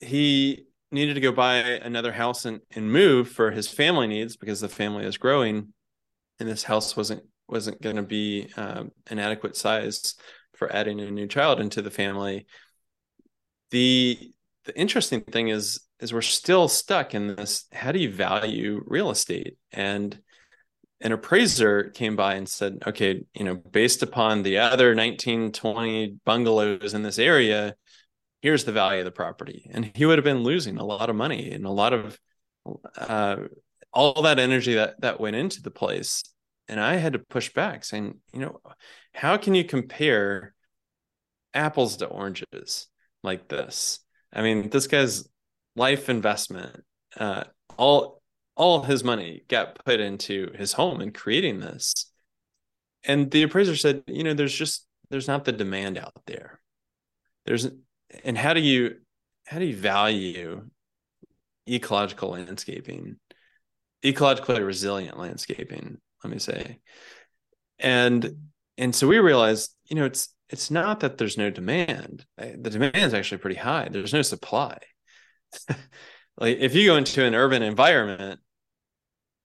[0.00, 4.60] he needed to go buy another house and, and move for his family needs because
[4.60, 5.72] the family is growing
[6.38, 10.14] and this house wasn't wasn't going to be um, an adequate size
[10.54, 12.46] for adding a new child into the family
[13.70, 14.32] the
[14.64, 19.10] the interesting thing is is we're still stuck in this how do you value real
[19.10, 19.56] estate?
[19.72, 20.18] And
[21.00, 26.94] an appraiser came by and said, okay, you know, based upon the other 1920 bungalows
[26.94, 27.74] in this area,
[28.44, 29.70] here's the value of the property.
[29.72, 32.20] And he would have been losing a lot of money and a lot of
[32.94, 33.36] uh,
[33.90, 36.24] all that energy that that went into the place.
[36.68, 38.60] And I had to push back saying, you know,
[39.14, 40.54] how can you compare
[41.54, 42.86] apples to oranges
[43.22, 44.00] like this?
[44.30, 45.26] I mean, this guy's
[45.74, 46.84] life investment,
[47.16, 47.44] uh,
[47.78, 48.20] all
[48.56, 52.12] all his money got put into his home and creating this.
[53.04, 56.60] And the appraiser said, you know, there's just there's not the demand out there.
[57.46, 57.68] There's
[58.24, 58.96] and how do you
[59.46, 60.68] how do you value
[61.68, 63.16] ecological landscaping,
[64.04, 66.78] ecologically resilient landscaping, let me say.
[67.78, 72.24] And and so we realized, you know, it's it's not that there's no demand.
[72.36, 73.88] The demand is actually pretty high.
[73.90, 74.78] There's no supply.
[76.38, 78.40] like if you go into an urban environment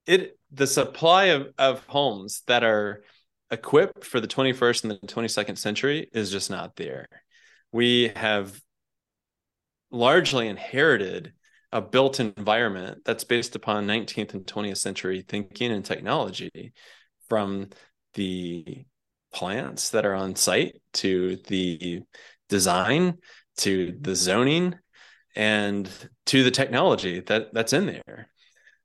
[0.07, 3.03] it the supply of, of homes that are
[3.51, 7.07] equipped for the 21st and the 22nd century is just not there
[7.71, 8.59] we have
[9.91, 11.33] largely inherited
[11.71, 16.73] a built environment that's based upon 19th and 20th century thinking and technology
[17.27, 17.69] from
[18.15, 18.85] the
[19.33, 22.01] plants that are on site to the
[22.47, 23.17] design
[23.57, 24.75] to the zoning
[25.35, 25.89] and
[26.25, 28.29] to the technology that that's in there.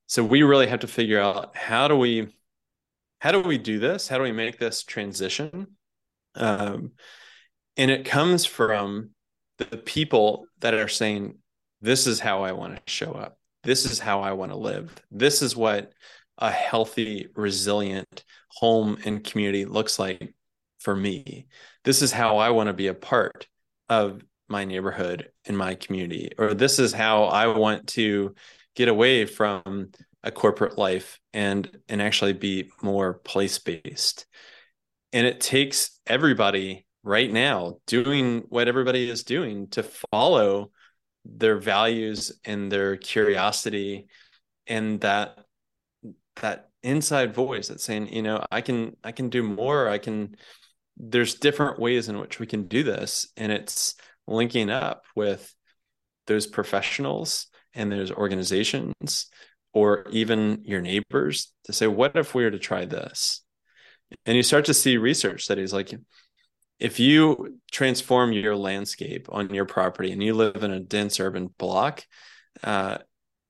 [0.07, 2.37] So we really have to figure out how do we
[3.19, 4.07] how do we do this?
[4.07, 5.79] How do we make this transition?
[6.35, 6.93] Um,
[7.77, 9.11] and it comes from
[9.59, 11.39] the people that are saying
[11.81, 13.39] this is how i want to show up.
[13.63, 14.95] This is how i want to live.
[15.11, 15.93] This is what
[16.39, 20.35] a healthy resilient home and community looks like
[20.79, 21.47] for me.
[21.85, 23.47] This is how i want to be a part
[23.89, 26.33] of my neighborhood and my community.
[26.39, 28.35] Or this is how i want to
[28.75, 29.91] get away from
[30.23, 34.27] a corporate life and and actually be more place based
[35.13, 40.73] and it takes everybody right now doing what everybody is doing to follow
[41.25, 44.09] their values and their curiosity
[44.67, 45.39] and that
[46.41, 49.89] that inside voice that's saying you know i can i can do more.
[49.89, 50.37] I can
[50.97, 53.27] there's different ways in which we can do this.
[53.37, 53.95] And it's
[54.27, 55.55] linking up with
[56.27, 59.27] those professionals and those organizations
[59.73, 63.43] or even your neighbors to say what if we were to try this?
[64.25, 65.93] And you start to see research studies like
[66.79, 71.49] if you transform your landscape on your property and you live in a dense urban
[71.59, 72.05] block
[72.63, 72.99] uh,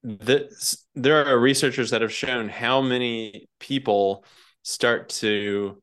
[0.03, 4.25] this, there are researchers that have shown how many people
[4.63, 5.83] start to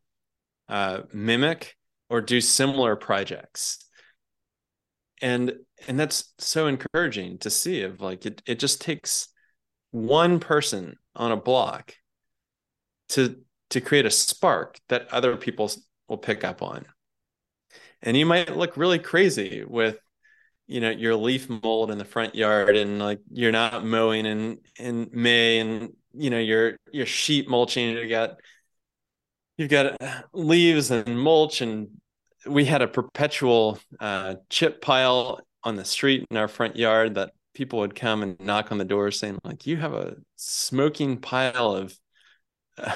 [0.70, 1.76] uh, mimic
[2.10, 3.84] or do similar projects.
[5.22, 5.54] And
[5.88, 9.28] and that's so encouraging to see of like it, it just takes
[9.92, 11.96] one person on a block
[13.10, 13.38] to
[13.70, 15.72] to create a spark that other people
[16.08, 16.86] will pick up on
[18.04, 19.98] and you might look really crazy with
[20.68, 24.60] you know your leaf mold in the front yard and like you're not mowing in
[24.80, 28.38] in may and you know your your sheet mulching you got
[29.62, 29.98] you've got
[30.34, 31.62] leaves and mulch.
[31.62, 31.90] And
[32.48, 37.32] we had a perpetual uh, chip pile on the street in our front yard that
[37.54, 41.76] people would come and knock on the door saying like you have a smoking pile
[41.76, 41.96] of
[42.78, 42.96] uh,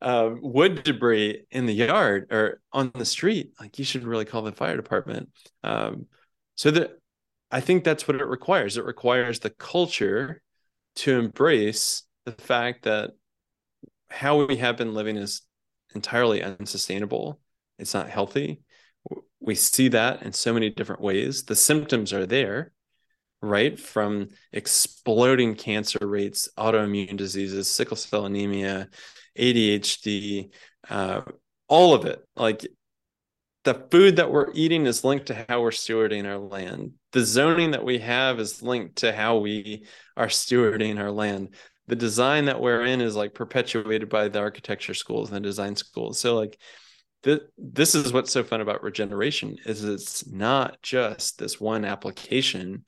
[0.00, 4.42] uh, wood debris in the yard or on the street like you should really call
[4.42, 5.30] the fire department.
[5.64, 6.06] Um,
[6.54, 6.90] so that
[7.50, 8.76] i think that's what it requires.
[8.76, 10.42] It requires the culture
[10.96, 13.10] to embrace the fact that
[14.10, 15.42] how we have been living is
[15.94, 17.40] entirely unsustainable.
[17.78, 18.60] It's not healthy.
[19.40, 21.44] We see that in so many different ways.
[21.44, 22.72] The symptoms are there
[23.40, 23.78] right?
[23.78, 28.88] From exploding cancer rates autoimmune diseases sickle cell anemia
[29.38, 30.50] adhd
[30.90, 31.22] uh,
[31.68, 32.24] all of it.
[32.36, 32.66] Like
[33.64, 36.92] the food that we're eating is linked to how we're stewarding our land.
[37.12, 39.84] The zoning that we have is linked to how we
[40.16, 41.54] are stewarding our land.
[41.86, 45.76] The design that we're in is like perpetuated by the architecture schools and the design
[45.76, 46.18] schools.
[46.18, 46.58] So like
[47.22, 52.84] th- this is what's so fun about regeneration is it's not just this one application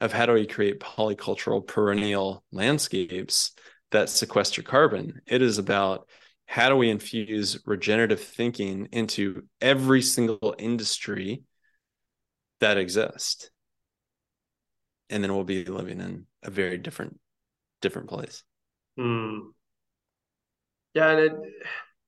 [0.00, 3.52] of how do we create polycultural perennial landscapes
[3.92, 6.08] that sequester carbon it is about
[6.46, 11.42] how do we infuse regenerative thinking into every single industry
[12.60, 13.50] that exists
[15.08, 17.18] and then we'll be living in a very different
[17.80, 18.42] different place
[18.96, 19.38] hmm.
[20.94, 21.32] yeah and it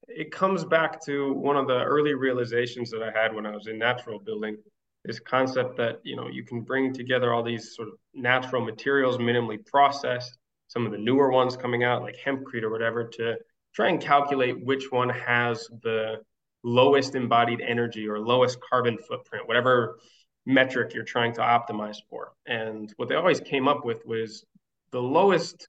[0.08, 3.66] it comes back to one of the early realizations that I had when I was
[3.66, 4.56] in natural building.
[5.04, 9.18] This concept that you know you can bring together all these sort of natural materials,
[9.18, 10.38] minimally processed,
[10.74, 13.36] some of the newer ones coming out like hempcrete or whatever, to
[13.72, 16.16] try and calculate which one has the
[16.64, 19.98] lowest embodied energy or lowest carbon footprint, whatever
[20.46, 22.32] metric you're trying to optimize for.
[22.46, 24.44] And what they always came up with was
[24.90, 25.68] the lowest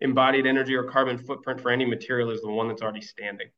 [0.00, 3.48] embodied energy or carbon footprint for any material is the one that's already standing.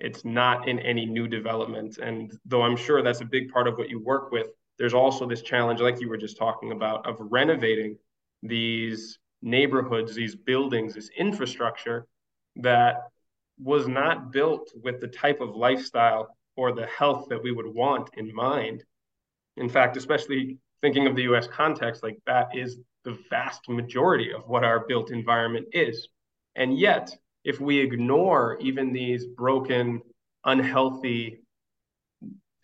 [0.00, 1.98] It's not in any new development.
[1.98, 4.48] And though I'm sure that's a big part of what you work with,
[4.78, 7.98] there's also this challenge, like you were just talking about, of renovating
[8.42, 12.06] these neighborhoods, these buildings, this infrastructure
[12.56, 13.08] that
[13.58, 18.10] was not built with the type of lifestyle or the health that we would want
[18.16, 18.84] in mind.
[19.56, 24.48] In fact, especially thinking of the US context, like that is the vast majority of
[24.48, 26.08] what our built environment is.
[26.54, 27.14] And yet,
[27.44, 30.00] if we ignore even these broken,
[30.44, 31.38] unhealthy,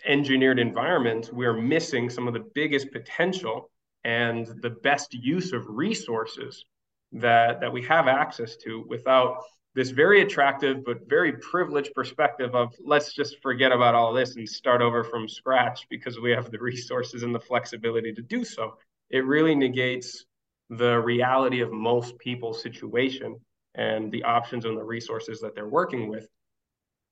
[0.07, 3.71] engineered environments, we're missing some of the biggest potential
[4.09, 6.65] and the best use of resources
[7.13, 9.43] that, that we have access to without
[9.75, 14.49] this very attractive but very privileged perspective of let's just forget about all this and
[14.49, 18.79] start over from scratch because we have the resources and the flexibility to do so.
[19.11, 20.25] it really negates
[20.71, 23.37] the reality of most people's situation
[23.75, 26.27] and the options and the resources that they're working with.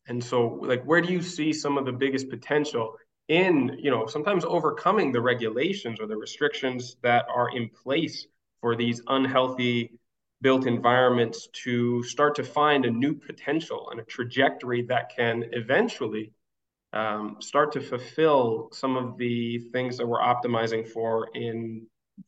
[0.08, 2.96] And so, like, where do you see some of the biggest potential
[3.28, 8.26] in, you know, sometimes overcoming the regulations or the restrictions that are in place
[8.60, 9.98] for these unhealthy
[10.42, 16.32] built environments to start to find a new potential and a trajectory that can eventually
[16.92, 21.86] um, start to fulfill some of the things that we're optimizing for in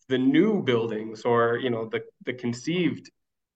[0.09, 3.11] the new buildings or you know the the conceived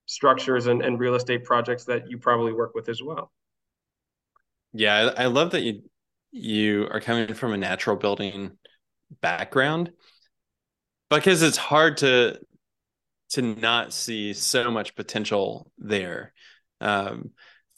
[0.05, 3.31] structures and, and real estate projects that you probably work with as well.
[4.73, 5.83] Yeah I, I love that you
[6.33, 8.57] you are coming from a natural building
[9.21, 9.91] background
[11.09, 12.39] because it's hard to
[13.29, 16.33] to not see so much potential there.
[16.81, 17.31] Um,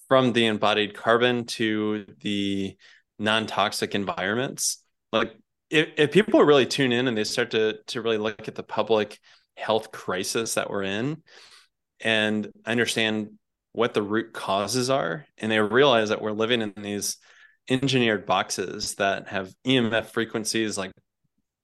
[0.08, 2.76] from the embodied carbon to the
[3.18, 5.34] non-toxic environments like
[5.70, 8.64] if, if people really tune in and they start to to really look at the
[8.64, 9.20] public
[9.56, 11.24] health crisis that we're in
[12.02, 13.32] and understand
[13.72, 17.18] what the root causes are and they realize that we're living in these
[17.70, 20.92] engineered boxes that have emf frequencies like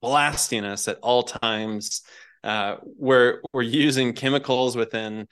[0.00, 2.02] blasting us at all times
[2.44, 5.28] uh, we're we're using chemicals within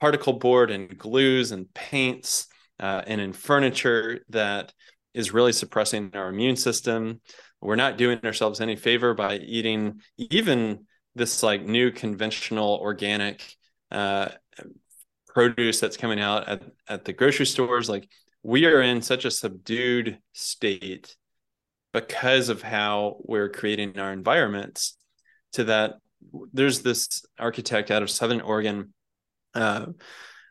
[0.00, 2.46] particle board and glues and paints
[2.80, 4.72] uh, and in furniture that
[5.12, 7.20] is really suppressing our immune system.
[7.60, 13.56] We're not doing ourselves any favor by eating even this like new conventional organic
[13.90, 14.28] uh,
[15.28, 17.88] produce that's coming out at, at the grocery stores.
[17.88, 18.08] Like
[18.44, 21.16] we are in such a subdued state
[21.92, 24.96] because of how we're creating our environments
[25.52, 25.94] to that
[26.52, 28.92] there's this architect out of southern oregon
[29.54, 29.86] uh,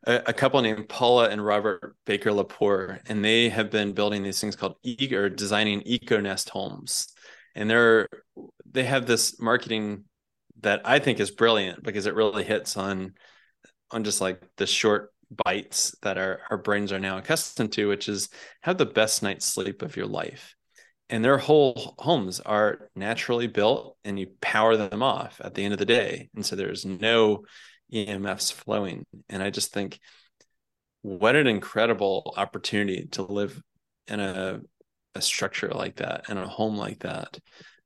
[0.06, 4.40] a, a, couple named Paula and Robert Baker Laporte, and they have been building these
[4.40, 7.08] things called e- or designing EcoNest homes.
[7.56, 8.08] And they're
[8.70, 10.06] they have this marketing
[10.62, 13.14] that I think is brilliant because it really hits on
[13.92, 15.13] on just like the short
[15.44, 18.30] bites that our, our brains are now accustomed to, which is
[18.62, 20.56] have the best night's sleep of your life.
[21.10, 25.74] And their whole homes are naturally built and you power them off at the end
[25.74, 26.30] of the day.
[26.36, 27.46] And so there's no
[27.94, 29.06] EMFs flowing.
[29.30, 30.00] And I just think
[31.02, 33.62] what an incredible opportunity to live
[34.08, 34.62] in a,
[35.16, 37.38] a structure like that and a home like that.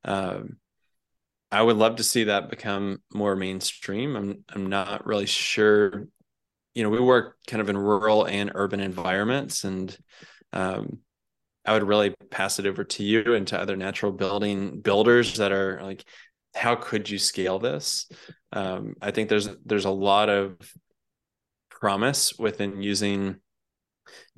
[0.06, 0.58] Um,
[1.52, 4.16] I would love to see that become more mainstream.
[4.16, 6.08] I'm I'm not really sure.
[6.78, 9.96] You know, we work kind of in rural and urban environments, and
[10.54, 11.00] um,
[11.66, 15.52] I would really pass it over to you and to other natural building builders that
[15.52, 16.06] are like
[16.58, 18.10] how could you scale this?
[18.52, 20.58] Um, I think there's there's a lot of
[21.70, 23.38] promise within using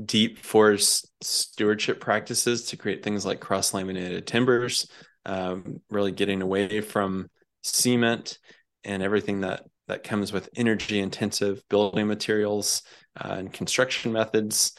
[0.04, 4.90] deep forest stewardship practices to create things like cross laminated timbers,
[5.26, 7.30] um, really getting away from
[7.64, 8.38] cement
[8.84, 12.84] and everything that that comes with energy intensive building materials
[13.20, 14.74] uh, and construction methods.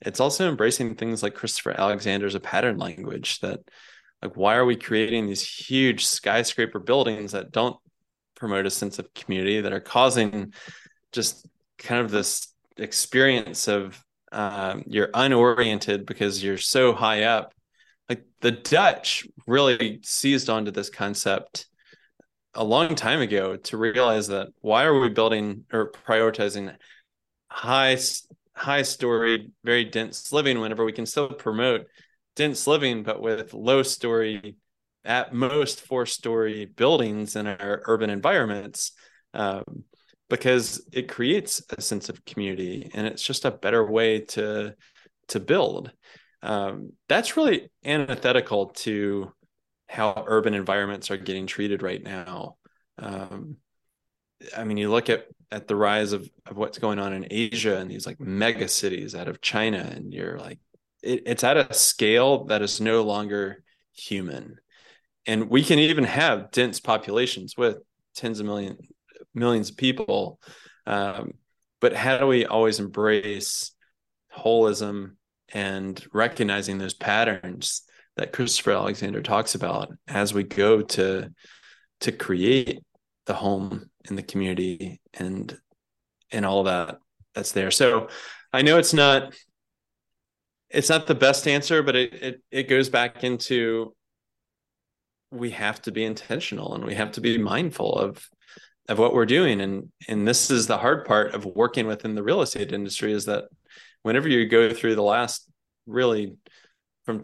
[0.00, 3.60] It's also embracing things like Christopher Alexander's a pattern language that
[4.20, 7.76] like why are we creating these huge skyscraper buildings that don't
[8.34, 10.52] promote a sense of community that are causing
[11.12, 11.46] just
[11.78, 14.02] kind of this experience of
[14.32, 17.54] um, you're unoriented because you're so high up
[18.08, 21.66] like the dutch really seized onto this concept
[22.54, 26.74] a long time ago to realize that why are we building or prioritizing
[27.48, 27.96] high
[28.56, 31.86] high story very dense living whenever we can still promote
[32.36, 34.56] dense living, but with low story,
[35.04, 38.92] at most four story buildings in our urban environments,
[39.34, 39.84] um,
[40.30, 44.74] because it creates a sense of community and it's just a better way to
[45.28, 45.90] to build.
[46.42, 49.32] Um, that's really antithetical to
[49.94, 52.56] how urban environments are getting treated right now.
[52.98, 53.56] Um,
[54.56, 57.78] I mean, you look at at the rise of of what's going on in Asia
[57.78, 60.58] and these like mega cities out of China, and you're like,
[61.02, 64.58] it, it's at a scale that is no longer human.
[65.26, 67.78] And we can even have dense populations with
[68.14, 68.76] tens of million
[69.34, 70.40] millions of people.
[70.86, 71.34] Um,
[71.80, 73.72] but how do we always embrace
[74.36, 75.16] holism
[75.52, 77.82] and recognizing those patterns
[78.16, 81.30] that christopher alexander talks about as we go to
[82.00, 82.82] to create
[83.26, 85.56] the home and the community and
[86.30, 86.98] and all that
[87.34, 87.70] that's there.
[87.70, 88.08] So
[88.52, 89.34] i know it's not
[90.70, 93.94] it's not the best answer, but it, it it goes back into
[95.30, 98.28] we have to be intentional and we have to be mindful of
[98.88, 99.60] of what we're doing.
[99.60, 103.26] And and this is the hard part of working within the real estate industry is
[103.26, 103.44] that
[104.02, 105.48] whenever you go through the last
[105.86, 106.36] really
[107.04, 107.20] from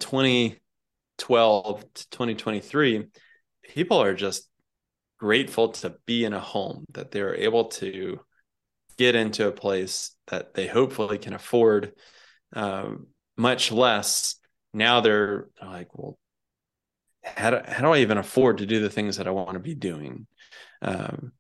[1.21, 3.07] 2012 to 2023
[3.63, 4.49] people are just
[5.19, 8.19] grateful to be in a home that they're able to
[8.97, 11.93] get into a place that they hopefully can afford
[12.55, 13.07] um,
[13.37, 14.37] much less
[14.73, 16.19] now they're like well
[17.23, 19.61] how do, how do i even afford to do the things that i want to
[19.61, 20.27] be doing?
[20.83, 21.33] Um,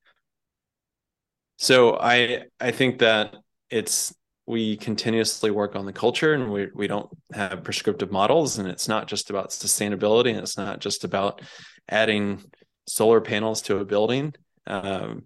[1.56, 3.34] so i i think that
[3.70, 4.14] it's
[4.51, 8.59] we continuously work on the culture and we, we don't have prescriptive models.
[8.59, 11.42] And it's not just about sustainability and it's not just about
[11.88, 12.42] adding
[12.86, 14.34] solar panels to a building.
[14.66, 15.24] Um,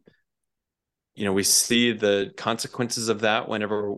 [1.15, 3.95] you know we see the consequences of that whenever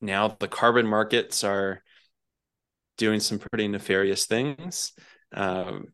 [0.00, 1.82] now the carbon markets are
[2.96, 4.92] doing some pretty nefarious things.
[5.32, 5.88] Um,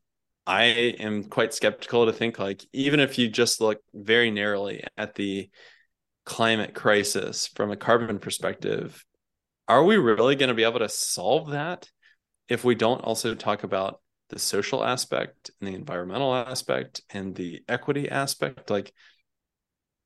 [0.47, 5.17] i am quite skeptical to think like even if you just look very narrowly at
[5.17, 5.51] the
[6.27, 9.03] climate crisis from a carbon perspective
[9.69, 11.89] are we really going to be able to solve that
[12.49, 17.63] if we don't also talk about the social aspect and the environmental aspect and the
[17.69, 18.71] equity aspect?
[18.71, 18.93] Like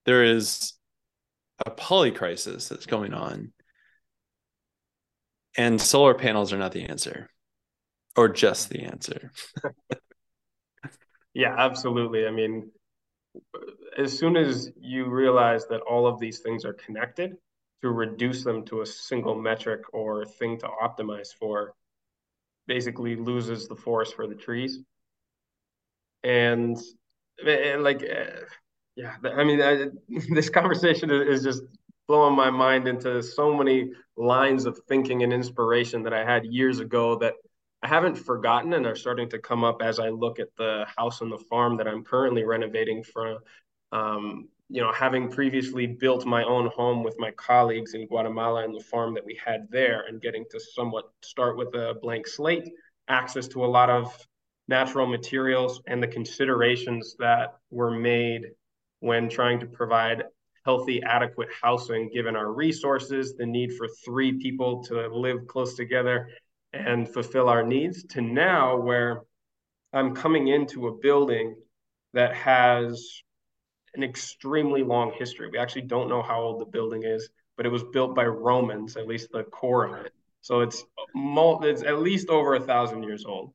[0.07, 0.75] there is
[1.67, 3.53] a poly crisis that's going on
[5.57, 7.29] and solar panels are not the answer
[8.17, 9.33] or just the answer.
[11.33, 12.27] Yeah absolutely.
[12.27, 12.73] I mean
[13.97, 17.37] as soon as you realize that all of these things are connected
[17.83, 21.75] to reduce them to a single metric or thing to optimize for
[22.67, 24.79] basically loses the forest for the trees.
[26.23, 26.79] And,
[27.45, 28.27] and like eh,
[28.97, 29.87] yeah, I mean, I,
[30.35, 31.63] this conversation is just
[32.07, 36.81] blowing my mind into so many lines of thinking and inspiration that I had years
[36.81, 37.35] ago that
[37.83, 41.23] I haven't forgotten and are starting to come up as I look at the house
[41.23, 43.39] and the farm that I'm currently renovating from.
[43.93, 48.75] Um, you know, having previously built my own home with my colleagues in Guatemala and
[48.75, 52.71] the farm that we had there, and getting to somewhat start with a blank slate,
[53.09, 54.17] access to a lot of
[54.69, 58.53] natural materials, and the considerations that were made
[59.01, 60.23] when trying to provide
[60.65, 66.29] healthy, adequate housing given our resources, the need for three people to live close together
[66.73, 69.23] and fulfill our needs, to now where
[69.93, 71.57] I'm coming into a building
[72.13, 73.23] that has
[73.95, 75.49] an extremely long history.
[75.51, 78.97] We actually don't know how old the building is, but it was built by Romans,
[78.97, 80.13] at least the core of it.
[80.43, 83.53] So it's, it's at least over a thousand years old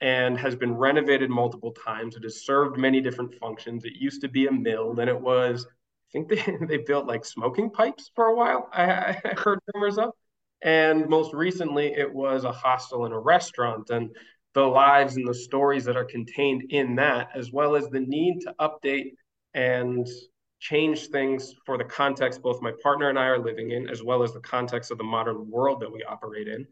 [0.00, 2.16] and has been renovated multiple times.
[2.16, 3.84] It has served many different functions.
[3.84, 7.24] It used to be a mill, then it was, I think they, they built like
[7.24, 10.12] smoking pipes for a while, I, I heard rumors of.
[10.62, 13.90] And most recently, it was a hostel and a restaurant.
[13.90, 14.14] And
[14.54, 18.40] the lives and the stories that are contained in that, as well as the need
[18.40, 19.12] to update
[19.54, 20.06] and
[20.60, 24.24] change things for the context both my partner and I are living in, as well
[24.24, 26.66] as the context of the modern world that we operate in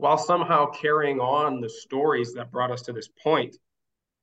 [0.00, 3.54] while somehow carrying on the stories that brought us to this point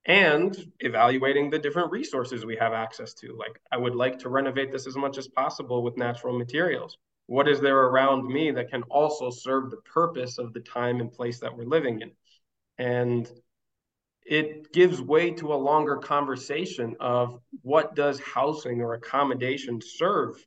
[0.06, 3.38] and evaluating the different resources we have access to.
[3.38, 6.98] Like, I would like to renovate this as much as possible with natural materials.
[7.28, 11.12] What is there around me that can also serve the purpose of the time and
[11.12, 12.12] place that we're living in?
[12.78, 13.30] And
[14.26, 20.46] it gives way to a longer conversation of what does housing or accommodation serve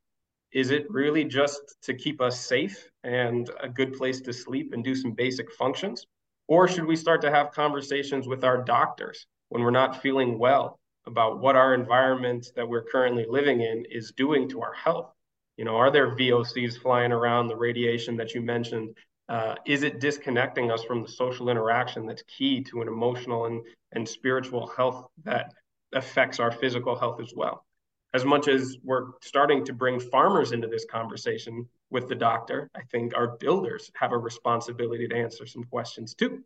[0.53, 4.83] is it really just to keep us safe and a good place to sleep and
[4.83, 6.07] do some basic functions?
[6.49, 10.81] Or should we start to have conversations with our doctors when we're not feeling well
[11.07, 15.12] about what our environment that we're currently living in is doing to our health?
[15.61, 18.97] You know, are there VOCs flying around, the radiation that you mentioned?
[19.29, 23.63] Uh, is it disconnecting us from the social interaction that's key to an emotional and,
[23.93, 25.53] and spiritual health that
[25.93, 27.67] affects our physical health as well?
[28.15, 32.81] as much as we're starting to bring farmers into this conversation with the doctor, I
[32.91, 36.43] think our builders have a responsibility to answer some questions too.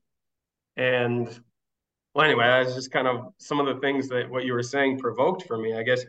[0.77, 1.27] And
[2.15, 4.99] well, anyway, that's just kind of some of the things that what you were saying
[4.99, 5.75] provoked for me.
[5.75, 6.05] I guess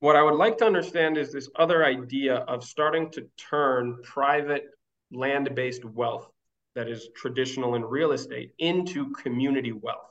[0.00, 4.64] what I would like to understand is this other idea of starting to turn private
[5.12, 6.28] land based wealth
[6.74, 10.10] that is traditional in real estate into community wealth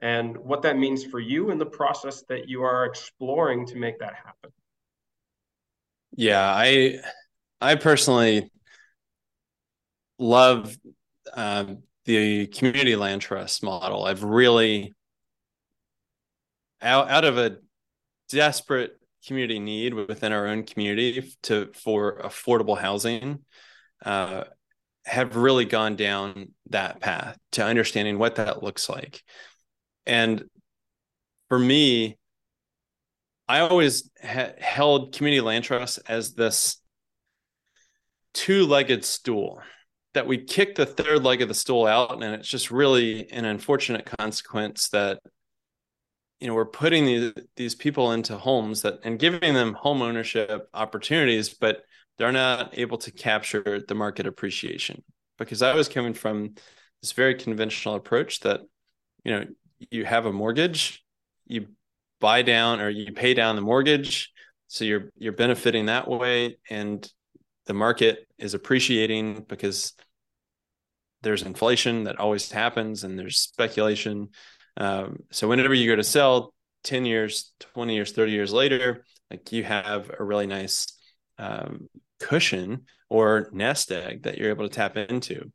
[0.00, 3.98] and what that means for you in the process that you are exploring to make
[4.00, 4.50] that happen.
[6.14, 6.98] Yeah, I
[7.60, 8.50] I personally
[10.18, 10.76] love
[11.32, 14.04] um, the community land trust model.
[14.04, 14.92] I've really
[16.82, 17.58] out out of a
[18.28, 23.40] desperate community need within our own community to for affordable housing
[24.04, 24.44] uh,
[25.04, 29.22] have really gone down that path to understanding what that looks like.
[30.06, 30.44] And
[31.48, 32.18] for me,
[33.48, 36.78] I always ha- held community land trust as this
[38.34, 39.60] two-legged stool
[40.14, 43.44] that we kick the third leg of the stool out, and it's just really an
[43.44, 45.20] unfortunate consequence that
[46.42, 50.68] you know we're putting these these people into homes that and giving them home ownership
[50.74, 51.84] opportunities but
[52.18, 55.02] they're not able to capture the market appreciation.
[55.38, 56.54] Because i was coming from
[57.00, 58.60] this very conventional approach that
[59.24, 59.44] you know
[59.90, 61.04] you have a mortgage
[61.46, 61.68] you
[62.20, 64.32] buy down or you pay down the mortgage
[64.66, 67.08] so you're you're benefiting that way and
[67.66, 69.92] the market is appreciating because
[71.22, 74.28] there's inflation that always happens and there's speculation
[74.76, 76.54] um, so whenever you go to sell
[76.84, 80.98] 10 years 20 years 30 years later like you have a really nice
[81.38, 81.88] um,
[82.20, 85.50] cushion or nest egg that you're able to tap into.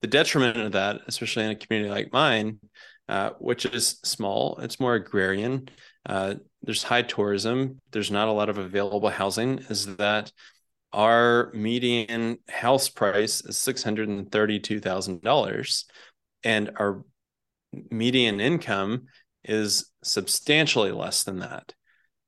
[0.00, 2.60] The detriment of that especially in a community like mine
[3.08, 5.68] uh, which is small it's more agrarian
[6.06, 10.32] uh, there's high tourism there's not a lot of available housing is that
[10.92, 15.84] our median house price is $632,000
[16.44, 17.04] and our
[17.90, 19.06] median income
[19.44, 21.74] is substantially less than that.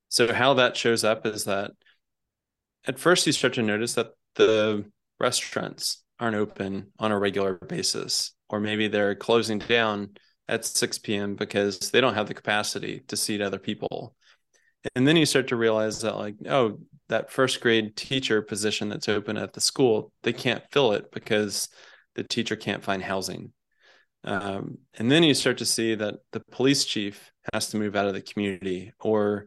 [0.08, 1.72] So how that shows up is that
[2.86, 4.84] at first you start to notice that the
[5.18, 10.10] restaurants aren't open on a regular basis or maybe they're closing down
[10.48, 11.36] at 6 p.m.
[11.36, 14.14] because they don't have the capacity to seat other people.
[14.94, 16.78] And then you start to realize that like oh
[17.08, 21.68] that first grade teacher position that's open at the school they can't fill it because
[22.14, 23.52] the teacher can't find housing
[24.24, 28.06] um, and then you start to see that the police chief has to move out
[28.06, 29.46] of the community or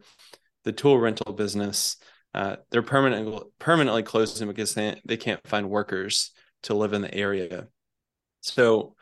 [0.64, 1.96] the tool rental business
[2.34, 6.32] uh, they're permanently permanently closing because they, they can't find workers
[6.64, 7.68] to live in the area.
[8.40, 8.96] So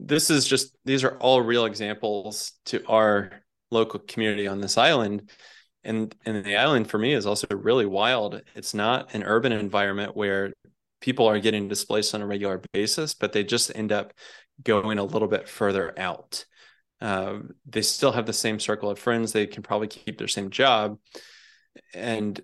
[0.00, 3.30] this is just these are all real examples to our
[3.70, 5.30] local community on this island.
[5.84, 8.40] And and the island for me is also really wild.
[8.54, 10.52] It's not an urban environment where
[11.00, 14.12] people are getting displaced on a regular basis but they just end up
[14.62, 16.44] going a little bit further out.
[17.00, 19.32] Uh, they still have the same circle of friends.
[19.32, 20.98] They can probably keep their same job.
[21.94, 22.40] And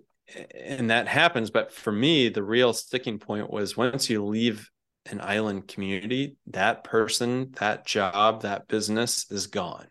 [0.55, 1.51] and that happens.
[1.51, 4.71] But for me the real sticking point was once you leave
[5.11, 9.87] an island community that person that job that business is gone.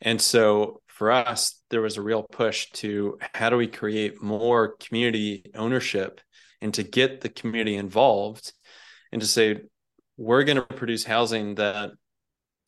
[0.00, 4.74] And so for us, there was a real push to how do we create more
[4.80, 6.20] community ownership
[6.60, 8.52] and to get the community involved
[9.12, 9.60] and to say,
[10.18, 11.92] we're going to produce housing that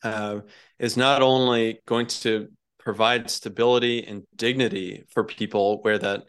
[0.03, 0.39] uh,
[0.79, 2.47] is not only going to
[2.79, 6.23] provide stability and dignity for people where that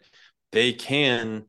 [0.51, 1.45] they can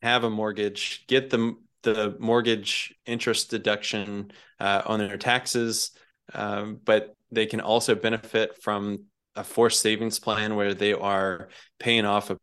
[0.00, 5.92] have a mortgage, get the the mortgage interest deduction uh, on their taxes,
[6.34, 9.04] um, but they can also benefit from
[9.36, 12.38] a forced savings plan where they are paying off a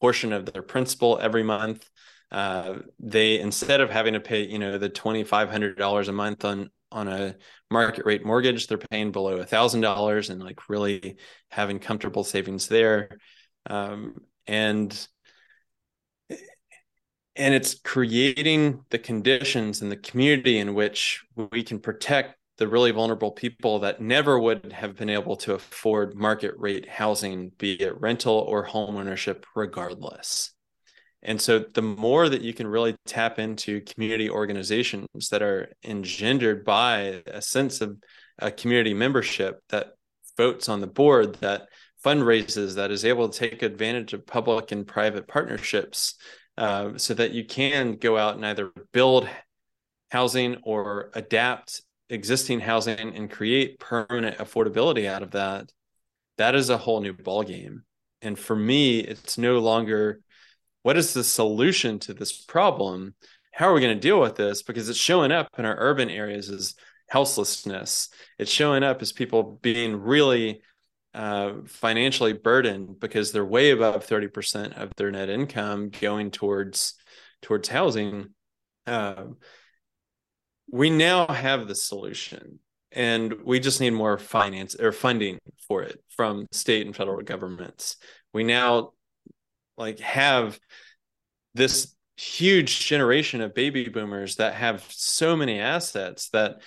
[0.00, 1.88] portion of their principal every month.
[2.30, 6.12] Uh, they instead of having to pay, you know, the twenty five hundred dollars a
[6.12, 7.36] month on on a
[7.70, 11.16] market rate mortgage, they're paying below a thousand dollars and like really
[11.50, 13.18] having comfortable savings there.
[13.68, 15.08] Um, and
[17.36, 22.90] and it's creating the conditions in the community in which we can protect the really
[22.90, 27.98] vulnerable people that never would have been able to afford market rate housing, be it
[27.98, 30.52] rental or home ownership, regardless.
[31.22, 36.64] And so, the more that you can really tap into community organizations that are engendered
[36.64, 37.98] by a sense of
[38.38, 39.92] a community membership that
[40.36, 41.68] votes on the board, that
[42.02, 46.14] fundraises, that is able to take advantage of public and private partnerships,
[46.56, 49.28] uh, so that you can go out and either build
[50.10, 55.70] housing or adapt existing housing and create permanent affordability out of that,
[56.38, 57.78] that is a whole new ballgame.
[58.20, 60.20] And for me, it's no longer
[60.82, 63.14] what is the solution to this problem?
[63.52, 64.62] How are we going to deal with this?
[64.62, 66.74] Because it's showing up in our urban areas as
[67.08, 68.08] houselessness.
[68.38, 70.62] It's showing up as people being really
[71.12, 76.94] uh, financially burdened because they're way above 30% of their net income going towards
[77.42, 78.28] towards housing.
[78.86, 79.24] Uh,
[80.70, 82.60] we now have the solution
[82.92, 87.96] and we just need more finance or funding for it from state and federal governments
[88.32, 88.90] we now
[89.80, 90.60] like have
[91.54, 96.60] this huge generation of baby boomers that have so many assets that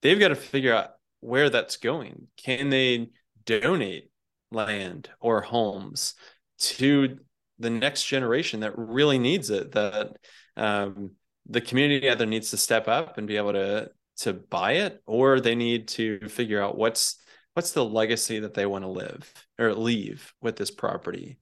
[0.00, 2.28] they've got to figure out where that's going.
[2.36, 3.10] Can they
[3.44, 4.10] donate
[4.50, 6.14] land or homes
[6.58, 7.18] to
[7.58, 10.16] the next generation that really needs it that
[10.56, 11.10] um,
[11.46, 15.40] the community either needs to step up and be able to to buy it or
[15.40, 17.16] they need to figure out what's
[17.54, 21.38] what's the legacy that they want to live or leave with this property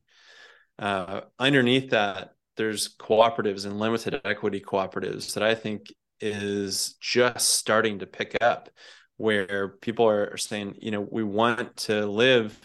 [0.83, 5.87] uh, underneath that there's cooperatives and limited equity cooperatives that i think
[6.21, 8.71] is just starting to pick up
[9.17, 12.59] where people are saying, you know, we want to live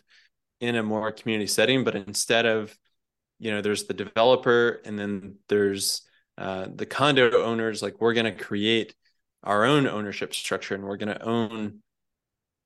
[0.60, 2.76] in a more community setting, but instead of,
[3.40, 6.02] you know, there's the developer and then there's
[6.38, 8.96] uh, the condo owners, like we're going to create
[9.44, 11.82] our own ownership structure and we're going to own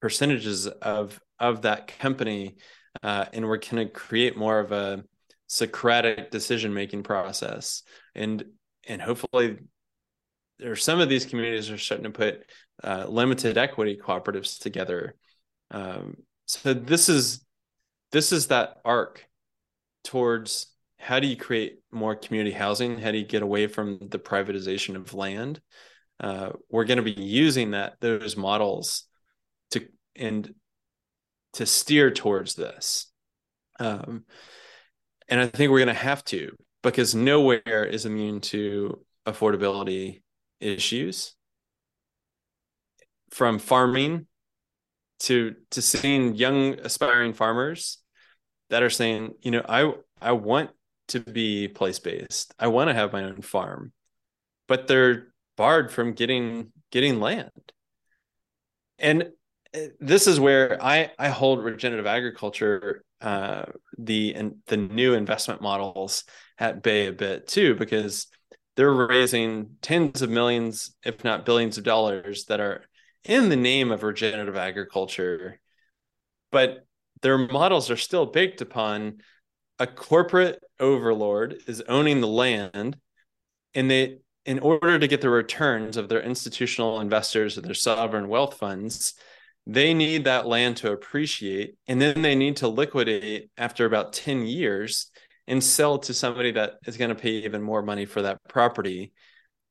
[0.01, 2.55] percentages of of that company
[3.03, 5.03] uh, and we're going to create more of a
[5.51, 7.83] sociocratic decision making process.
[8.15, 8.43] And
[8.87, 9.57] and hopefully
[10.57, 12.45] there are some of these communities are starting to put
[12.83, 15.15] uh, limited equity cooperatives together.
[15.69, 17.45] Um, so this is
[18.11, 19.25] this is that arc
[20.03, 22.97] towards how do you create more community housing?
[22.99, 25.59] How do you get away from the privatization of land?
[26.19, 29.05] Uh, we're going to be using that those models
[29.71, 30.53] to and
[31.53, 33.07] to steer towards this.
[33.79, 34.25] Um,
[35.31, 40.21] and i think we're going to have to because nowhere is immune to affordability
[40.59, 41.35] issues.
[43.31, 44.27] From farming
[45.21, 47.99] to to seeing young aspiring farmers
[48.69, 50.71] that are saying you know i i want
[51.07, 53.93] to be place based i want to have my own farm
[54.67, 55.27] but they're
[55.57, 57.51] barred from getting getting land.
[58.97, 59.31] And
[59.99, 63.63] this is where i i hold regenerative agriculture uh,
[63.97, 66.23] the and the new investment models
[66.57, 68.27] at bay a bit too because
[68.75, 72.83] they're raising tens of millions if not billions of dollars that are
[73.23, 75.59] in the name of regenerative agriculture.
[76.51, 76.85] But
[77.21, 79.19] their models are still baked upon
[79.79, 82.97] a corporate overlord is owning the land
[83.73, 88.27] and they in order to get the returns of their institutional investors or their sovereign
[88.27, 89.13] wealth funds
[89.67, 94.45] they need that land to appreciate and then they need to liquidate after about 10
[94.45, 95.11] years
[95.47, 99.11] and sell to somebody that is going to pay even more money for that property.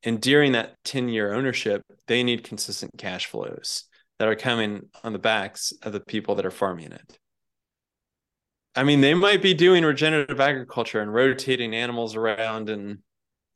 [0.03, 3.84] And during that 10 year ownership they need consistent cash flows
[4.18, 7.18] that are coming on the backs of the people that are farming it.
[8.76, 12.99] I mean they might be doing regenerative agriculture and rotating animals around and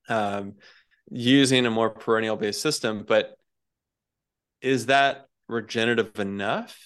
[0.09, 0.55] um,
[1.11, 3.37] using a more perennial based system but
[4.61, 6.77] is that regenerative enough?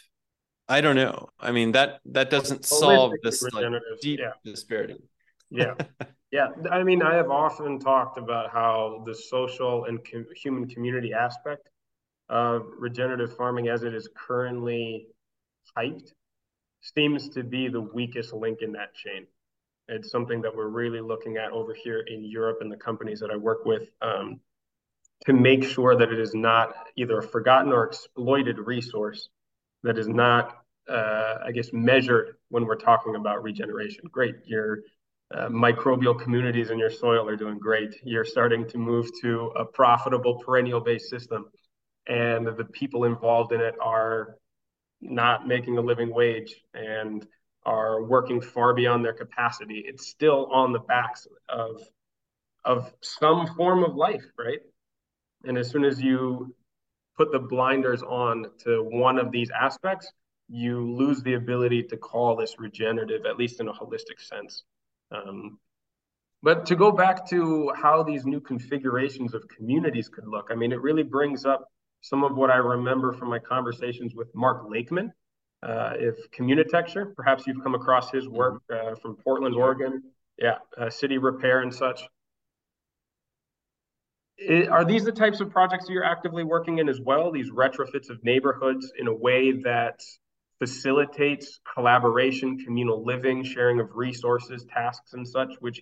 [0.69, 1.31] I don't know.
[1.41, 3.65] I mean that that doesn't solve this like,
[4.03, 4.33] deep yeah.
[4.45, 5.03] disparity.
[5.51, 5.75] Yeah.
[6.31, 6.49] Yeah.
[6.71, 11.71] I mean i have often talked about how the social and com- human community aspect
[12.29, 15.07] of regenerative farming as it is currently
[15.75, 16.13] hyped
[16.81, 19.27] seems to be the weakest link in that chain.
[19.89, 23.31] It's something that we're really looking at over here in Europe and the companies that
[23.31, 24.41] I work with um,
[25.27, 29.29] to make sure that it is not either a forgotten or exploited resource
[29.83, 30.59] that is not,
[30.89, 34.05] uh, I guess, measured when we're talking about regeneration.
[34.11, 34.81] Great, your
[35.35, 37.95] uh, microbial communities in your soil are doing great.
[38.03, 41.47] You're starting to move to a profitable perennial based system,
[42.07, 44.37] and the people involved in it are
[45.01, 47.27] not making a living wage and
[47.65, 49.85] are working far beyond their capacity.
[49.87, 51.83] It's still on the backs of
[52.65, 54.59] of some form of life, right?
[55.45, 56.55] And as soon as you
[57.17, 60.13] put the blinders on to one of these aspects,
[60.49, 64.65] you lose the ability to call this regenerative, at least in a holistic sense.
[65.11, 65.59] Um,
[66.43, 70.73] but to go back to how these new configurations of communities could look, I mean,
[70.73, 71.69] it really brings up
[72.01, 75.13] some of what I remember from my conversations with Mark Lakeman,
[75.63, 78.93] uh, if Communitecture, perhaps you've come across his work mm-hmm.
[78.93, 80.03] uh, from Portland, Oregon.
[80.39, 82.03] Yeah, uh, city repair and such.
[84.39, 87.31] It, are these the types of projects you're actively working in as well?
[87.33, 90.01] These retrofits of neighborhoods in a way that
[90.61, 95.81] facilitates collaboration, communal living, sharing of resources, tasks, and such, which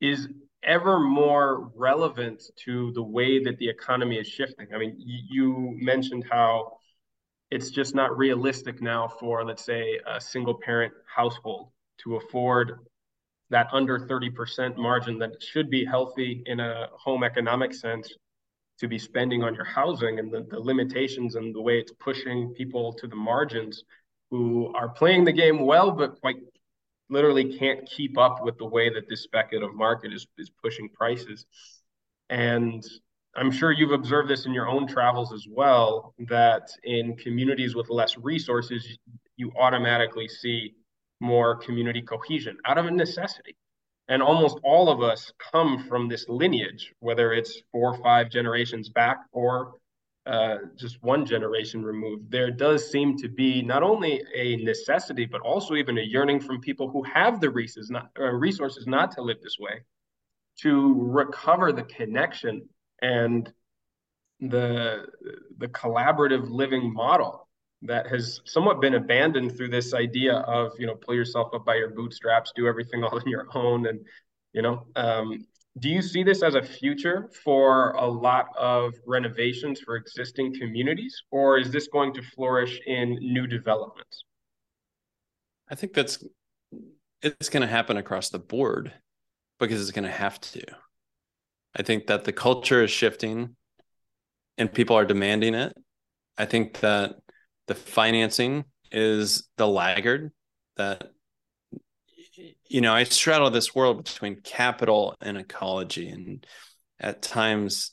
[0.00, 0.28] is
[0.64, 4.66] ever more relevant to the way that the economy is shifting.
[4.74, 6.78] I mean, you mentioned how
[7.50, 12.78] it's just not realistic now for, let's say, a single parent household to afford
[13.52, 18.10] that under 30% margin that should be healthy in a home economic sense
[18.78, 22.54] to be spending on your housing and the, the limitations and the way it's pushing
[22.54, 23.84] people to the margins
[24.30, 26.36] who are playing the game well, but quite
[27.10, 31.44] literally can't keep up with the way that this speculative market is, is pushing prices.
[32.30, 32.82] And
[33.36, 37.90] I'm sure you've observed this in your own travels as well that in communities with
[37.90, 38.98] less resources,
[39.36, 40.74] you automatically see
[41.22, 43.56] more community cohesion out of a necessity.
[44.08, 48.88] And almost all of us come from this lineage, whether it's four or five generations
[48.90, 49.74] back or
[50.26, 52.30] uh, just one generation removed.
[52.30, 56.60] There does seem to be not only a necessity, but also even a yearning from
[56.60, 59.82] people who have the resources not, uh, resources not to live this way
[60.60, 62.68] to recover the connection
[63.00, 63.52] and
[64.40, 65.06] the
[65.58, 67.48] the collaborative living model
[67.82, 71.74] that has somewhat been abandoned through this idea of you know pull yourself up by
[71.74, 74.00] your bootstraps do everything all on your own and
[74.52, 75.46] you know um,
[75.78, 81.22] do you see this as a future for a lot of renovations for existing communities
[81.30, 84.24] or is this going to flourish in new developments?
[85.70, 86.22] I think that's
[87.22, 88.92] it's going to happen across the board
[89.58, 90.62] because it's going to have to.
[91.74, 93.56] I think that the culture is shifting
[94.58, 95.72] and people are demanding it.
[96.36, 97.14] I think that
[97.66, 100.32] the financing is the laggard
[100.76, 101.10] that
[102.68, 106.46] you know i straddle this world between capital and ecology and
[107.00, 107.92] at times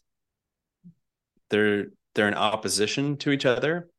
[1.50, 3.90] they're they're in opposition to each other.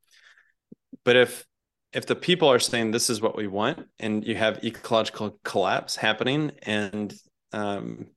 [1.03, 1.45] But if
[1.93, 5.95] if the people are saying this is what we want and you have ecological collapse
[5.95, 7.13] happening and
[7.51, 8.07] um,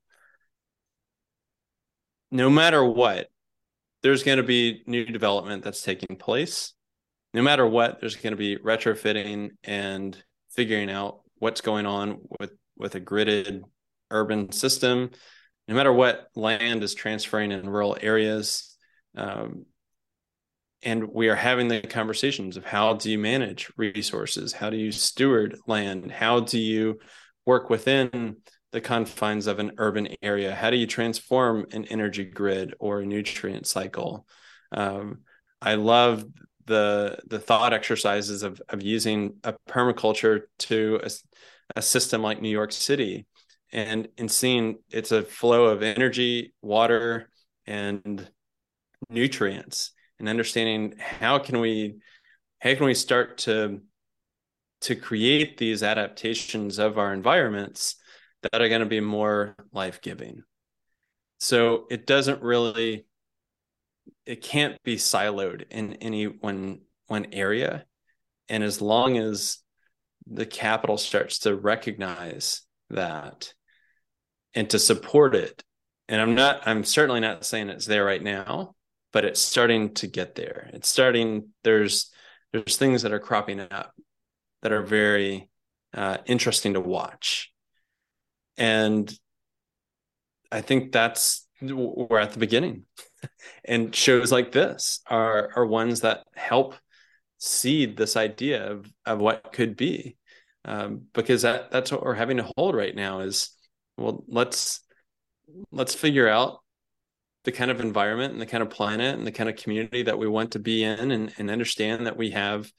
[2.31, 3.27] no matter what
[4.01, 6.74] there's going to be new development that's taking place
[7.35, 10.17] no matter what, there's going to be retrofitting and
[10.51, 13.61] figuring out what's going on with with a gridded
[14.09, 15.11] urban system.
[15.67, 18.77] No matter what land is transferring in rural areas,
[19.17, 19.65] um,
[20.81, 24.91] and we are having the conversations of how do you manage resources, how do you
[24.91, 26.99] steward land, how do you
[27.45, 28.37] work within
[28.71, 33.05] the confines of an urban area, how do you transform an energy grid or a
[33.05, 34.27] nutrient cycle.
[34.71, 35.19] Um,
[35.61, 36.25] I love
[36.65, 41.09] the the thought exercises of of using a permaculture to a,
[41.77, 43.25] a system like New York City
[43.71, 47.29] and in seeing it's a flow of energy, water,
[47.67, 48.29] and
[49.09, 51.97] nutrients, and understanding how can we
[52.59, 53.81] how can we start to
[54.81, 57.95] to create these adaptations of our environments
[58.43, 60.43] that are going to be more life-giving.
[61.39, 63.07] So it doesn't really
[64.25, 67.85] it can't be siloed in any one one area.
[68.49, 69.59] And as long as
[70.27, 73.53] the capital starts to recognize that
[74.53, 75.63] and to support it
[76.07, 78.75] and i'm not i'm certainly not saying it's there right now
[79.15, 80.69] but it's starting to get there.
[80.73, 82.11] It's starting there's
[82.51, 83.93] there's things that are cropping up
[84.61, 85.49] that are very
[85.93, 87.53] uh, interesting to watch.
[88.57, 89.11] And
[90.51, 92.83] i think that's we're at the beginning
[93.65, 96.75] and shows like this are are ones that help
[97.37, 100.17] seed this idea of of what could be.
[100.65, 103.51] Um, because that that's what we're having to hold right now is
[103.97, 104.81] well let's
[105.71, 106.59] let's figure out
[107.43, 110.17] the kind of environment and the kind of planet and the kind of community that
[110.17, 112.71] we want to be in and, and understand that we have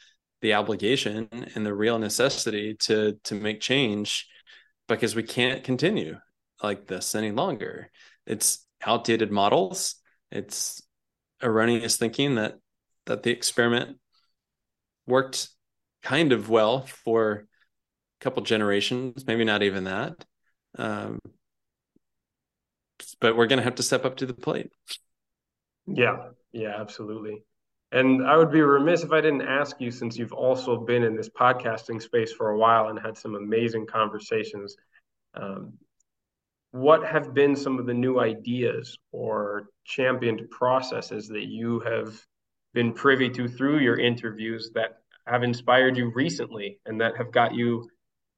[0.43, 4.27] the obligation and the real necessity to to make change
[4.89, 6.19] because we can't continue
[6.63, 7.91] like this any longer.
[8.27, 9.97] It's outdated models
[10.37, 10.83] it's
[11.43, 12.55] erroneous thinking that
[13.07, 13.99] that the experiment
[15.07, 15.49] worked
[16.03, 17.45] kind of well for a
[18.21, 20.25] couple generations, maybe not even that.
[20.77, 21.19] Um,
[23.21, 24.71] but we're going to have to step up to the plate.
[25.87, 27.43] Yeah, yeah, absolutely.
[27.93, 31.17] And I would be remiss if I didn't ask you, since you've also been in
[31.17, 34.77] this podcasting space for a while and had some amazing conversations.
[35.35, 35.75] Um,
[36.77, 42.21] what have been some of the new ideas or championed processes that you have
[42.75, 47.55] been privy to through your interviews that have inspired you recently and that have got
[47.55, 47.89] you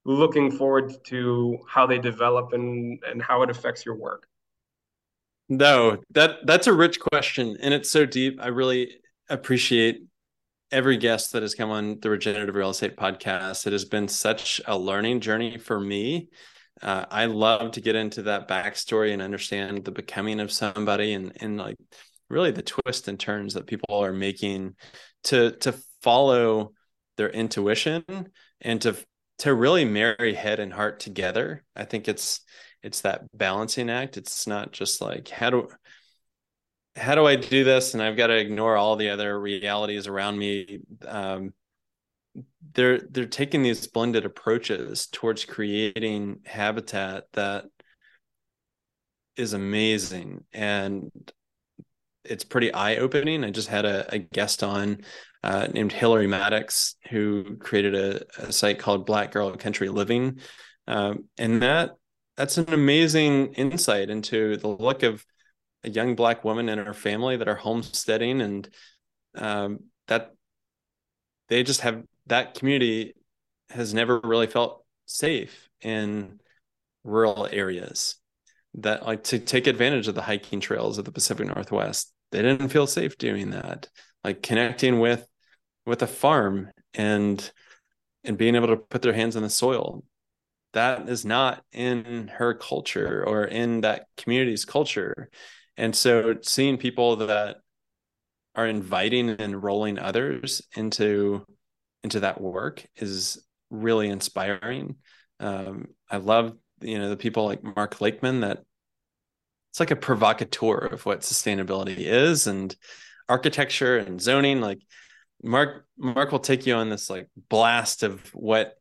[0.05, 4.29] looking forward to how they develop and, and how it affects your work?
[5.49, 8.39] No, that that's a rich question and it's so deep.
[8.41, 10.05] I really appreciate
[10.71, 13.67] every guest that has come on the Regenerative Real Estate podcast.
[13.67, 16.29] It has been such a learning journey for me
[16.83, 21.33] uh, I love to get into that backstory and understand the becoming of somebody and
[21.41, 21.77] and like
[22.31, 24.75] really the twists and turns that people are making
[25.25, 26.73] to to follow
[27.17, 28.05] their intuition
[28.61, 28.97] and to
[29.39, 31.65] to really marry head and heart together.
[31.75, 32.41] I think it's
[32.83, 34.17] it's that balancing act.
[34.17, 35.69] It's not just like how do
[36.97, 40.39] how do I do this and I've got to ignore all the other realities around
[40.39, 40.81] me.
[41.07, 41.55] Um,
[42.75, 47.67] they're they're taking these blended approaches towards creating habitat that
[49.39, 50.45] is amazing.
[50.53, 51.11] And
[52.25, 53.45] it's pretty eye-opening.
[53.45, 54.99] I just had a, a guest on
[55.43, 60.41] uh, named hillary maddox who created a, a, site called black girl country living.
[60.87, 61.93] Um, and that
[62.37, 65.25] that's an amazing insight into the look of
[65.85, 68.41] a young black woman and her family that are homesteading.
[68.41, 68.69] And
[69.37, 69.79] um,
[70.09, 70.35] that
[71.49, 73.15] they just have that community
[73.71, 76.41] has never really felt safe in
[77.05, 78.17] rural areas.
[78.75, 82.13] that like to take advantage of the hiking trails of the Pacific Northwest.
[82.33, 83.89] They didn't feel safe doing that.
[84.25, 85.27] Like connecting with
[85.87, 87.51] with a farm and
[88.25, 90.05] and being able to put their hands on the soil.
[90.75, 95.31] That is not in her culture or in that community's culture.
[95.77, 97.59] And so seeing people that
[98.55, 101.45] are inviting and enrolling others into
[102.09, 104.97] into that work is really inspiring.
[105.41, 108.65] Um, I love you know the people like Mark Lakeman that
[109.71, 112.75] it's like a provocateur of what sustainability is and
[113.29, 114.81] architecture and zoning like
[115.43, 118.75] mark mark will take you on this like blast of what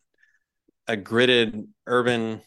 [0.87, 2.41] a gridded urban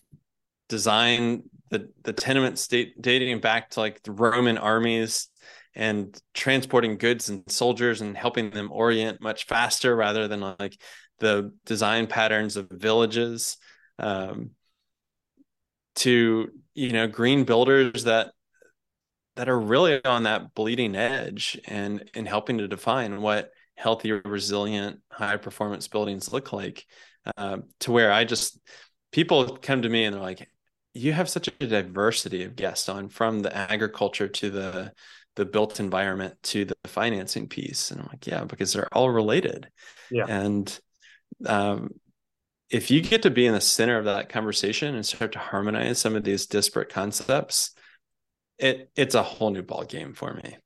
[0.70, 5.28] design the the tenement state dating back to like the roman armies
[5.74, 10.80] and transporting goods and soldiers and helping them orient much faster rather than like
[11.18, 13.56] the design patterns of villages
[13.98, 14.50] um,
[15.96, 18.32] to you know green builders that
[19.36, 25.00] that are really on that bleeding edge and and helping to define what healthy resilient
[25.10, 26.84] high performance buildings look like
[27.36, 28.58] uh, to where i just
[29.12, 30.48] people come to me and they're like
[30.94, 34.92] you have such a diversity of guests on from the agriculture to the
[35.36, 37.90] the built environment to the financing piece.
[37.90, 39.68] And i'm like yeah because they're all related.
[40.10, 40.26] Yeah.
[40.28, 40.80] And
[41.46, 41.90] um,
[42.70, 45.98] if you get to be in the center of that conversation and start to harmonize
[45.98, 47.74] some of these disparate concepts,
[48.58, 50.56] it it's a whole new ball game for me.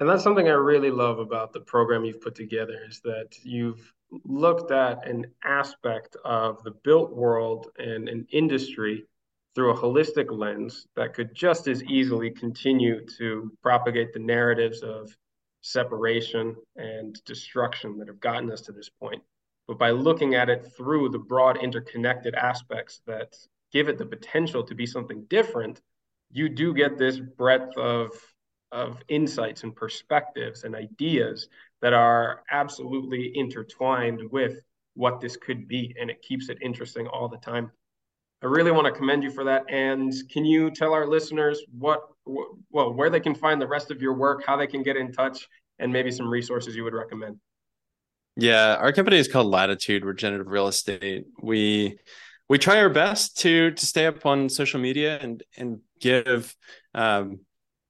[0.00, 3.92] And that's something I really love about the program you've put together is that you've
[4.24, 9.06] looked at an aspect of the built world and an industry
[9.54, 15.16] through a holistic lens that could just as easily continue to propagate the narratives of
[15.60, 19.22] separation and destruction that have gotten us to this point
[19.66, 23.34] but by looking at it through the broad interconnected aspects that
[23.72, 25.80] give it the potential to be something different,
[26.30, 28.10] you do get this breadth of,
[28.72, 31.48] of insights and perspectives and ideas
[31.80, 34.60] that are absolutely intertwined with
[34.94, 35.94] what this could be.
[35.98, 37.72] And it keeps it interesting all the time.
[38.44, 39.64] I really want to commend you for that.
[39.70, 44.02] And can you tell our listeners what, well, where they can find the rest of
[44.02, 45.48] your work, how they can get in touch,
[45.78, 47.38] and maybe some resources you would recommend?
[48.36, 51.24] Yeah, our company is called Latitude Regenerative Real Estate.
[51.40, 51.98] We
[52.48, 56.54] we try our best to to stay up on social media and and give
[56.94, 57.40] um,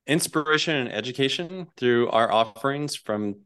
[0.06, 3.36] inspiration and education through our offerings from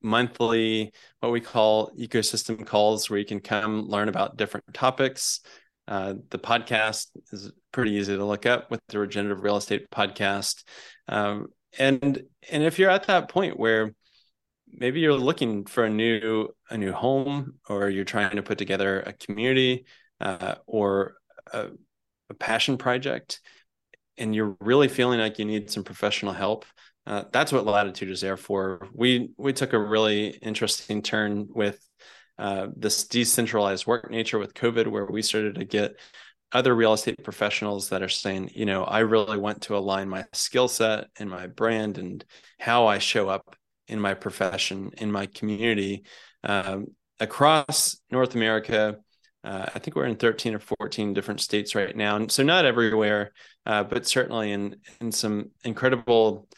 [0.00, 5.40] monthly what we call ecosystem calls where you can come learn about different topics
[5.88, 10.62] uh, the podcast is pretty easy to look up with the regenerative real estate podcast.
[11.08, 11.48] Um,
[11.78, 13.94] and and if you're at that point where
[14.70, 19.00] maybe you're looking for a new a new home or you're trying to put together
[19.00, 19.86] a community
[20.20, 21.14] uh, or
[21.52, 21.68] a,
[22.28, 23.40] a, passion project
[24.18, 26.66] and you're really feeling like you need some professional help
[27.08, 28.86] uh, that's what latitude is there for.
[28.92, 31.80] We we took a really interesting turn with
[32.38, 35.98] uh, this decentralized work nature with covid where we started to get
[36.52, 40.24] other real estate professionals that are saying you know i really want to align my
[40.32, 42.24] skill set and my brand and
[42.58, 43.56] how i show up
[43.88, 46.04] in my profession, in my community,
[46.44, 46.88] um,
[47.18, 48.98] across North America.
[49.42, 52.16] Uh, I think we're in 13 or 14 different states right now.
[52.16, 53.32] And so not everywhere,
[53.66, 56.48] uh, but certainly in, in some incredible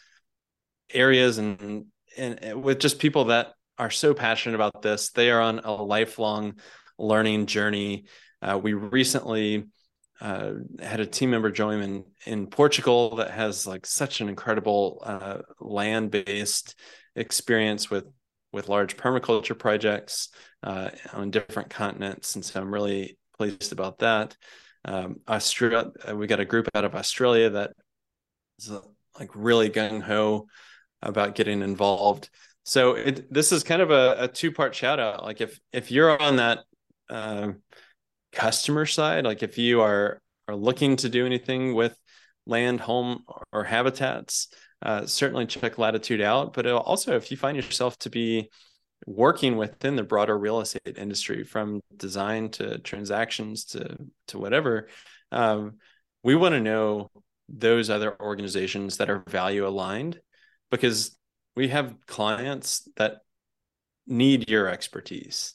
[0.93, 1.87] areas and,
[2.17, 5.11] and with just people that are so passionate about this.
[5.11, 6.61] They are on a lifelong
[6.99, 8.05] learning journey.
[8.43, 9.65] Uh, we recently
[10.21, 15.03] uh, had a team member join in in Portugal that has like such an incredible
[15.03, 16.79] uh, land based
[17.17, 18.05] experience with
[18.53, 20.29] with large permaculture projects
[20.63, 24.37] uh, on different continents, and so I'm really pleased about that.
[24.85, 27.73] Um, Australia, uh, we got a group out of Australia that
[28.59, 28.71] is
[29.19, 30.49] like really gung ho
[31.01, 32.29] about getting involved.
[32.65, 35.25] So it, this is kind of a, a two part shout out.
[35.25, 36.61] Like if if you're on that
[37.09, 37.53] uh,
[38.33, 41.97] customer side, like if you are are looking to do anything with
[42.47, 44.49] land, home, or habitats,
[44.83, 46.53] uh, certainly check Latitude out.
[46.53, 48.51] But also, if you find yourself to be
[49.07, 53.97] working within the broader real estate industry, from design to transactions to
[54.29, 54.89] to whatever,
[55.33, 55.79] um,
[56.23, 57.11] we want to know
[57.49, 60.21] those other organizations that are value aligned,
[60.71, 61.17] because
[61.57, 63.19] we have clients that
[64.07, 65.55] need your expertise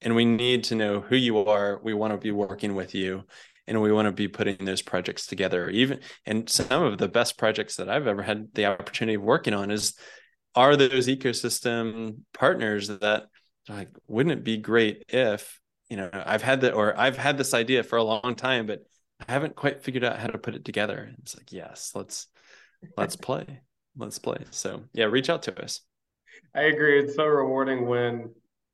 [0.00, 3.24] and we need to know who you are we want to be working with you
[3.66, 7.36] and we want to be putting those projects together even and some of the best
[7.36, 9.94] projects that i've ever had the opportunity of working on is
[10.54, 13.24] are those ecosystem partners that
[13.68, 17.52] like wouldn't it be great if you know i've had that or i've had this
[17.52, 18.82] idea for a long time but
[19.28, 21.10] I haven't quite figured out how to put it together.
[21.18, 22.26] It's like, yes, let's
[22.96, 23.60] let's play.
[23.96, 24.38] Let's play.
[24.50, 25.80] So yeah, reach out to us.
[26.54, 27.00] I agree.
[27.00, 28.30] It's so rewarding when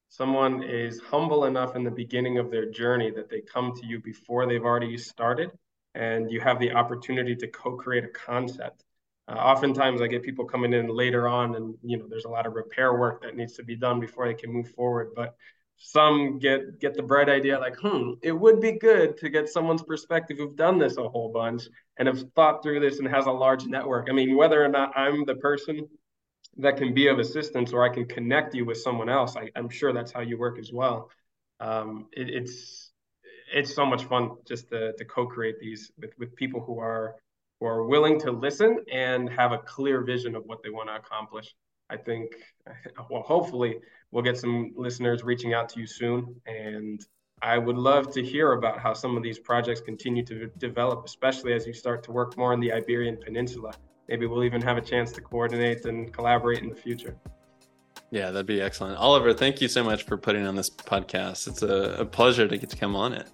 [0.08, 4.00] someone is humble enough in the beginning of their journey that they come to you
[4.00, 5.50] before they've already started
[5.94, 8.84] and you have the opportunity to co-create a concept.
[9.28, 12.46] Uh, oftentimes I get people coming in later on and you know there's a lot
[12.46, 15.36] of repair work that needs to be done before they can move forward but
[15.78, 19.82] some get get the bright idea like hmm it would be good to get someone's
[19.82, 21.62] perspective who've done this a whole bunch
[21.98, 24.09] and have thought through this and has a large network.
[24.10, 25.88] I mean whether or not i'm the person
[26.56, 29.68] that can be of assistance or i can connect you with someone else I, am
[29.68, 31.10] sure that's how you work as well.
[31.60, 32.92] Um, it, it's
[33.55, 37.16] it's so much fun just to, to co-create these with, with people who are
[37.60, 40.96] who are willing to listen and have a clear vision of what they want to
[40.96, 41.55] accomplish
[41.90, 42.32] I think,
[43.10, 43.78] well, hopefully,
[44.10, 46.40] we'll get some listeners reaching out to you soon.
[46.47, 47.05] And
[47.43, 51.52] I would love to hear about how some of these projects continue to develop, especially
[51.52, 53.73] as you start to work more in the Iberian Peninsula.
[54.09, 57.16] Maybe we'll even have a chance to coordinate and collaborate in the future.
[58.10, 58.97] Yeah, that'd be excellent.
[58.97, 61.47] Oliver, thank you so much for putting on this podcast.
[61.47, 63.28] It's a, a pleasure to get to come on it.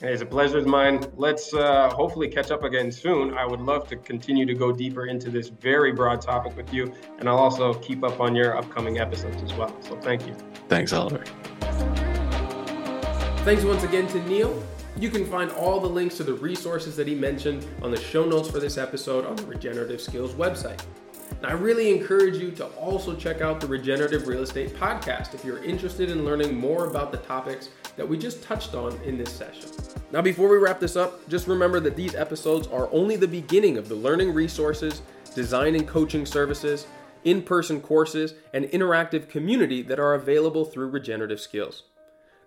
[0.00, 1.04] Hey, it's a pleasure of mine.
[1.16, 3.36] Let's uh, hopefully catch up again soon.
[3.36, 6.94] I would love to continue to go deeper into this very broad topic with you,
[7.18, 9.74] and I'll also keep up on your upcoming episodes as well.
[9.82, 10.36] So thank you.
[10.68, 11.24] Thanks, Oliver.
[13.42, 14.62] Thanks once again to Neal.
[14.96, 18.24] You can find all the links to the resources that he mentioned on the show
[18.24, 20.80] notes for this episode on the Regenerative Skills website.
[21.44, 25.62] I really encourage you to also check out the Regenerative Real Estate podcast if you're
[25.62, 29.70] interested in learning more about the topics that we just touched on in this session.
[30.10, 33.78] Now, before we wrap this up, just remember that these episodes are only the beginning
[33.78, 35.00] of the learning resources,
[35.34, 36.88] design and coaching services,
[37.22, 41.84] in person courses, and interactive community that are available through Regenerative Skills.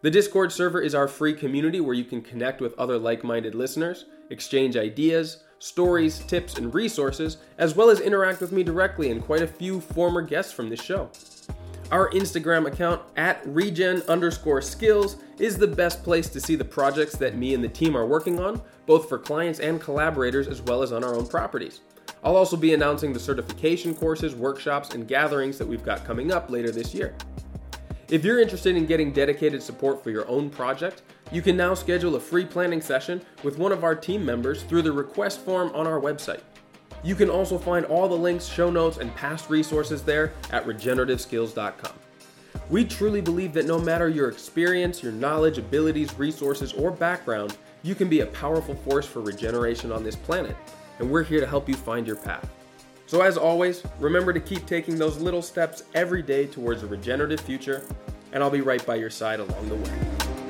[0.02, 3.56] The Discord server is our free community where you can connect with other like minded
[3.56, 9.24] listeners, exchange ideas, stories, tips, and resources, as well as interact with me directly and
[9.24, 11.10] quite a few former guests from this show.
[11.92, 17.16] Our Instagram account at regen underscore skills is the best place to see the projects
[17.18, 20.82] that me and the team are working on, both for clients and collaborators, as well
[20.82, 21.82] as on our own properties.
[22.24, 26.50] I'll also be announcing the certification courses, workshops, and gatherings that we've got coming up
[26.50, 27.16] later this year.
[28.10, 31.02] If you're interested in getting dedicated support for your own project,
[31.32, 34.82] you can now schedule a free planning session with one of our team members through
[34.82, 36.42] the request form on our website.
[37.04, 41.94] You can also find all the links, show notes, and past resources there at regenerativeskills.com.
[42.70, 47.96] We truly believe that no matter your experience, your knowledge, abilities, resources, or background, you
[47.96, 50.56] can be a powerful force for regeneration on this planet,
[51.00, 52.48] and we're here to help you find your path.
[53.08, 57.42] So, as always, remember to keep taking those little steps every day towards a regenerative
[57.42, 57.86] future,
[58.32, 60.41] and I'll be right by your side along the way.